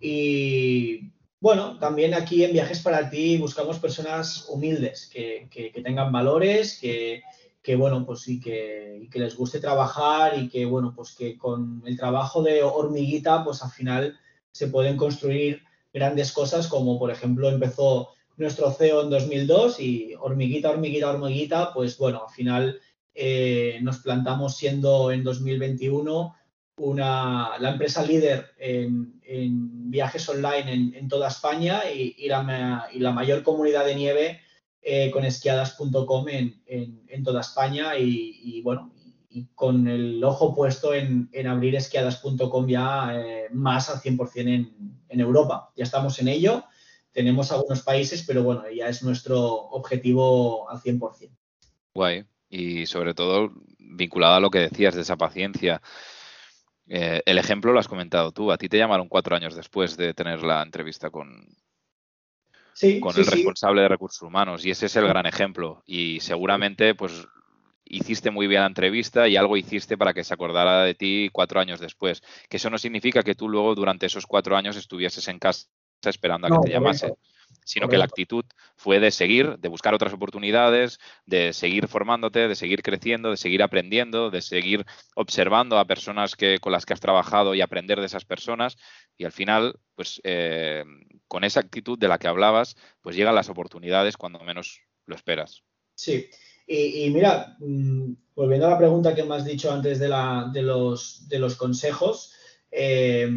y 0.00 1.12
bueno, 1.40 1.78
también 1.78 2.14
aquí 2.14 2.42
en 2.42 2.52
Viajes 2.52 2.80
para 2.80 3.10
ti 3.10 3.36
buscamos 3.36 3.78
personas 3.78 4.46
humildes, 4.48 5.10
que, 5.12 5.48
tengan 5.84 6.10
valores, 6.10 6.78
que, 6.80 7.22
bueno, 7.76 8.06
pues 8.06 8.20
sí, 8.20 8.40
que, 8.40 9.08
que, 9.10 9.18
les 9.18 9.36
guste 9.36 9.60
trabajar 9.60 10.38
y 10.38 10.48
que 10.48 10.64
bueno, 10.64 10.94
pues 10.96 11.14
que 11.14 11.36
con 11.36 11.82
el 11.84 11.98
trabajo 11.98 12.42
de 12.42 12.62
hormiguita, 12.62 13.44
pues 13.44 13.62
al 13.62 13.70
final 13.70 14.18
se 14.52 14.68
pueden 14.68 14.96
construir 14.96 15.62
grandes 15.94 16.32
cosas 16.32 16.66
como 16.66 16.98
por 16.98 17.10
ejemplo 17.10 17.48
empezó 17.48 18.10
nuestro 18.36 18.72
CEO 18.72 19.02
en 19.02 19.10
2002 19.10 19.80
y 19.80 20.14
hormiguita, 20.20 20.70
hormiguita, 20.70 21.10
hormiguita, 21.10 21.72
pues 21.72 21.96
bueno, 21.96 22.24
al 22.26 22.34
final 22.34 22.80
eh, 23.14 23.78
nos 23.80 23.98
plantamos 23.98 24.56
siendo 24.56 25.12
en 25.12 25.22
2021 25.22 26.34
una, 26.76 27.56
la 27.60 27.70
empresa 27.70 28.02
líder 28.04 28.50
en, 28.58 29.14
viajes 29.90 30.28
online 30.28 30.98
en, 30.98 31.08
toda 31.08 31.28
España 31.28 31.82
y, 31.88 32.26
la, 32.26 32.42
mayor 33.12 33.44
comunidad 33.44 33.86
de 33.86 33.94
nieve 33.94 34.40
eh, 34.82 35.10
con 35.12 35.24
esquiadas.com 35.24 36.26
en, 36.28 37.22
toda 37.22 37.40
España 37.40 37.96
y, 37.96 38.60
bueno, 38.62 38.92
y 39.34 39.46
con 39.54 39.88
el 39.88 40.22
ojo 40.24 40.54
puesto 40.54 40.94
en, 40.94 41.28
abrir 41.46 41.74
esquiadas.com 41.74 42.66
ya 42.66 43.10
eh, 43.14 43.48
más 43.52 43.90
al 43.90 44.00
100% 44.00 44.72
en 45.08 45.20
Europa. 45.20 45.72
Ya 45.76 45.84
estamos 45.84 46.18
en 46.20 46.28
ello 46.28 46.64
tenemos 47.14 47.52
algunos 47.52 47.80
países, 47.82 48.24
pero 48.26 48.42
bueno, 48.42 48.64
ya 48.70 48.88
es 48.88 49.02
nuestro 49.02 49.40
objetivo 49.40 50.68
al 50.68 50.80
100%. 50.80 51.30
Guay. 51.94 52.24
Y 52.50 52.86
sobre 52.86 53.14
todo 53.14 53.52
vinculado 53.78 54.34
a 54.34 54.40
lo 54.40 54.50
que 54.50 54.58
decías 54.58 54.94
de 54.94 55.02
esa 55.02 55.16
paciencia. 55.16 55.80
Eh, 56.88 57.22
el 57.24 57.38
ejemplo 57.38 57.72
lo 57.72 57.78
has 57.78 57.88
comentado 57.88 58.32
tú. 58.32 58.50
A 58.50 58.58
ti 58.58 58.68
te 58.68 58.78
llamaron 58.78 59.08
cuatro 59.08 59.36
años 59.36 59.54
después 59.54 59.96
de 59.96 60.12
tener 60.12 60.42
la 60.42 60.60
entrevista 60.60 61.10
con, 61.10 61.46
con 63.00 63.16
el 63.16 63.26
responsable 63.26 63.82
de 63.82 63.88
recursos 63.88 64.22
humanos. 64.22 64.66
Y 64.66 64.70
ese 64.70 64.86
es 64.86 64.96
el 64.96 65.06
gran 65.06 65.26
ejemplo. 65.26 65.84
Y 65.86 66.18
seguramente, 66.18 66.96
pues 66.96 67.26
hiciste 67.84 68.30
muy 68.30 68.46
bien 68.46 68.62
la 68.62 68.66
entrevista 68.66 69.28
y 69.28 69.36
algo 69.36 69.56
hiciste 69.56 69.96
para 69.96 70.14
que 70.14 70.24
se 70.24 70.34
acordara 70.34 70.84
de 70.84 70.94
ti 70.94 71.28
cuatro 71.32 71.60
años 71.60 71.80
después. 71.80 72.22
Que 72.48 72.56
eso 72.56 72.70
no 72.70 72.78
significa 72.78 73.22
que 73.22 73.34
tú 73.34 73.48
luego 73.48 73.74
durante 73.74 74.06
esos 74.06 74.26
cuatro 74.26 74.56
años 74.56 74.76
estuvieses 74.76 75.28
en 75.28 75.38
casa 75.38 75.66
esperando 76.02 76.46
a 76.46 76.50
que 76.50 76.68
te 76.68 76.72
llamase, 76.72 77.14
sino 77.64 77.88
que 77.88 77.96
la 77.96 78.04
actitud 78.04 78.44
fue 78.76 79.00
de 79.00 79.10
seguir, 79.10 79.58
de 79.58 79.68
buscar 79.68 79.94
otras 79.94 80.12
oportunidades, 80.12 80.98
de 81.24 81.52
seguir 81.52 81.88
formándote, 81.88 82.48
de 82.48 82.54
seguir 82.54 82.82
creciendo, 82.82 83.30
de 83.30 83.36
seguir 83.36 83.62
aprendiendo, 83.62 84.30
de 84.30 84.42
seguir 84.42 84.84
observando 85.14 85.78
a 85.78 85.86
personas 85.86 86.36
que, 86.36 86.58
con 86.58 86.72
las 86.72 86.84
que 86.84 86.92
has 86.92 87.00
trabajado 87.00 87.54
y 87.54 87.60
aprender 87.60 88.00
de 88.00 88.06
esas 88.06 88.24
personas. 88.24 88.76
Y 89.16 89.24
al 89.24 89.32
final, 89.32 89.78
pues 89.94 90.20
eh, 90.24 90.84
con 91.28 91.44
esa 91.44 91.60
actitud 91.60 91.98
de 91.98 92.08
la 92.08 92.18
que 92.18 92.28
hablabas, 92.28 92.76
pues 93.00 93.16
llegan 93.16 93.34
las 93.34 93.48
oportunidades 93.48 94.16
cuando 94.16 94.40
menos 94.40 94.82
lo 95.06 95.14
esperas. 95.14 95.62
Sí, 95.94 96.28
y, 96.66 97.10
mira, 97.10 97.56
mm, 97.58 98.12
volviendo 98.34 98.66
a 98.66 98.70
la 98.70 98.78
pregunta 98.78 99.14
que 99.14 99.24
me 99.24 99.34
has 99.34 99.44
dicho 99.44 99.72
antes 99.72 99.98
de, 99.98 100.08
la, 100.08 100.50
de, 100.52 100.62
los, 100.62 101.28
de 101.28 101.38
los 101.38 101.56
consejos, 101.56 102.32
eh, 102.70 103.30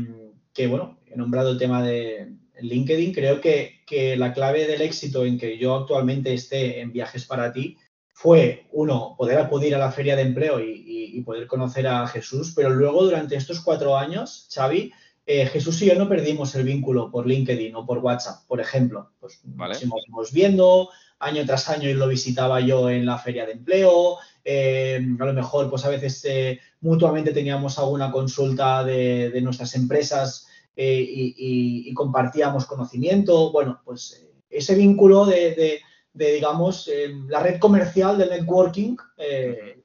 que 0.53 0.67
bueno, 0.67 0.99
he 1.05 1.15
nombrado 1.15 1.51
el 1.51 1.57
tema 1.57 1.83
de, 1.83 2.37
LinkedIn, 2.59 3.13
creo 3.13 3.39
que, 3.39 3.77
la 4.17 4.33
clave 4.33 4.67
del 4.67 4.81
éxito 4.81 5.23
en 5.23 5.37
que 5.37 5.57
yo 5.57 5.75
actualmente 5.75 6.33
esté 6.33 6.81
en 6.81 6.91
viajes 6.91 7.25
para 7.25 7.53
ti 7.53 7.77
fue, 8.11 8.67
uno, 8.71 9.15
poder 9.17 9.39
acudir 9.39 9.75
a 9.75 9.77
la 9.77 9.91
feria 9.91 10.15
de 10.15 10.23
empleo 10.23 10.59
y, 10.59 11.21
poder 11.25 11.47
conocer 11.47 11.87
a 11.87 12.07
Jesús, 12.07 12.53
pero 12.55 12.69
luego 12.69 13.03
durante 13.03 13.35
estos 13.35 13.59
cuatro 13.59 13.97
años, 13.97 14.47
Xavi, 14.53 14.93
eh, 15.29 15.45
Jesús 15.45 15.81
y 15.81 15.87
yo 15.87 15.95
no 15.95 16.07
perdimos 16.07 16.55
el 16.55 16.63
vínculo 16.63 17.11
por 17.11 17.27
LinkedIn 17.27 17.75
o 17.75 17.85
por 17.85 17.97
WhatsApp, 17.97 18.47
por 18.47 18.61
ejemplo. 18.61 19.11
Pues 19.19 19.41
nos 19.43 19.83
íbamos 19.83 20.31
viendo, 20.31 20.87
año 21.19 21.45
tras 21.45 21.67
año 21.67 21.89
y 21.89 21.93
lo 21.93 22.07
visitaba 22.07 22.61
yo 22.61 22.89
en 22.89 23.05
la 23.05 23.17
feria 23.17 23.45
de 23.45 23.51
empleo, 23.51 24.19
eh, 24.45 25.05
a 25.19 25.25
lo 25.25 25.33
mejor 25.33 25.69
pues 25.69 25.83
a 25.83 25.89
veces 25.89 26.23
eh, 26.23 26.61
mutuamente 26.79 27.33
teníamos 27.33 27.77
alguna 27.77 28.09
consulta 28.09 28.85
de, 28.85 29.29
de 29.29 29.41
nuestras 29.41 29.75
empresas 29.75 30.47
y, 30.77 31.93
compartíamos 31.93 32.65
conocimiento. 32.65 33.51
Bueno, 33.51 33.81
pues 33.83 34.25
ese 34.49 34.75
vínculo 34.75 35.25
de, 35.25 35.81
digamos, 36.13 36.89
la 37.27 37.41
red 37.41 37.59
comercial 37.59 38.17
del 38.17 38.29
networking 38.29 38.95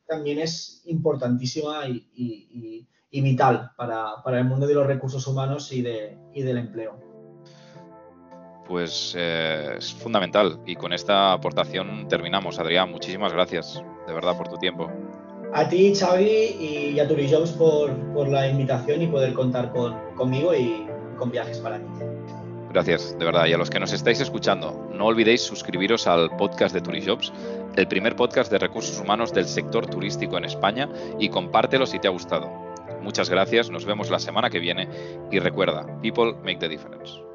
también 0.06 0.38
es 0.38 0.82
importantísima 0.84 1.88
y, 1.88 2.86
y 3.12 3.20
vital 3.20 3.70
para, 3.76 4.22
para 4.24 4.38
el 4.38 4.44
mundo 4.46 4.66
de 4.66 4.74
los 4.74 4.86
recursos 4.86 5.24
humanos 5.26 5.70
y, 5.70 5.82
de, 5.82 6.18
y 6.34 6.42
del 6.42 6.56
empleo. 6.56 6.98
Pues 8.66 9.14
eh, 9.16 9.74
es 9.76 9.92
fundamental 9.92 10.60
y 10.66 10.74
con 10.74 10.92
esta 10.92 11.32
aportación 11.32 12.08
terminamos. 12.08 12.58
Adrián, 12.58 12.90
muchísimas 12.90 13.32
gracias 13.32 13.84
de 14.06 14.14
verdad 14.14 14.36
por 14.36 14.48
tu 14.48 14.56
tiempo. 14.56 14.90
A 15.52 15.68
ti, 15.68 15.94
Xavi, 15.94 16.94
y 16.94 16.98
a 16.98 17.06
Turijobs 17.06 17.50
por, 17.50 17.94
por 18.14 18.28
la 18.28 18.48
invitación 18.48 19.02
y 19.02 19.06
poder 19.06 19.34
contar 19.34 19.70
con, 19.72 19.94
conmigo 20.14 20.54
y 20.54 20.86
con 21.18 21.30
viajes 21.30 21.58
para 21.58 21.78
ti. 21.78 21.84
Gracias, 22.72 23.18
de 23.18 23.24
verdad. 23.26 23.44
Y 23.44 23.52
a 23.52 23.58
los 23.58 23.68
que 23.68 23.78
nos 23.78 23.92
estáis 23.92 24.20
escuchando, 24.20 24.88
no 24.94 25.04
olvidéis 25.04 25.42
suscribiros 25.42 26.06
al 26.06 26.34
podcast 26.36 26.74
de 26.74 26.80
Turijobs, 26.80 27.30
el 27.76 27.86
primer 27.86 28.16
podcast 28.16 28.50
de 28.50 28.58
recursos 28.58 28.98
humanos 28.98 29.34
del 29.34 29.44
sector 29.44 29.86
turístico 29.86 30.38
en 30.38 30.46
España, 30.46 30.88
y 31.18 31.28
compártelo 31.28 31.84
si 31.84 31.98
te 31.98 32.08
ha 32.08 32.10
gustado. 32.10 32.71
Muchas 33.02 33.28
gracias, 33.28 33.70
nos 33.70 33.84
vemos 33.84 34.10
la 34.10 34.18
semana 34.18 34.48
que 34.48 34.60
viene 34.60 34.88
y 35.30 35.38
recuerda, 35.38 36.00
people 36.00 36.34
make 36.44 36.58
the 36.58 36.68
difference. 36.68 37.31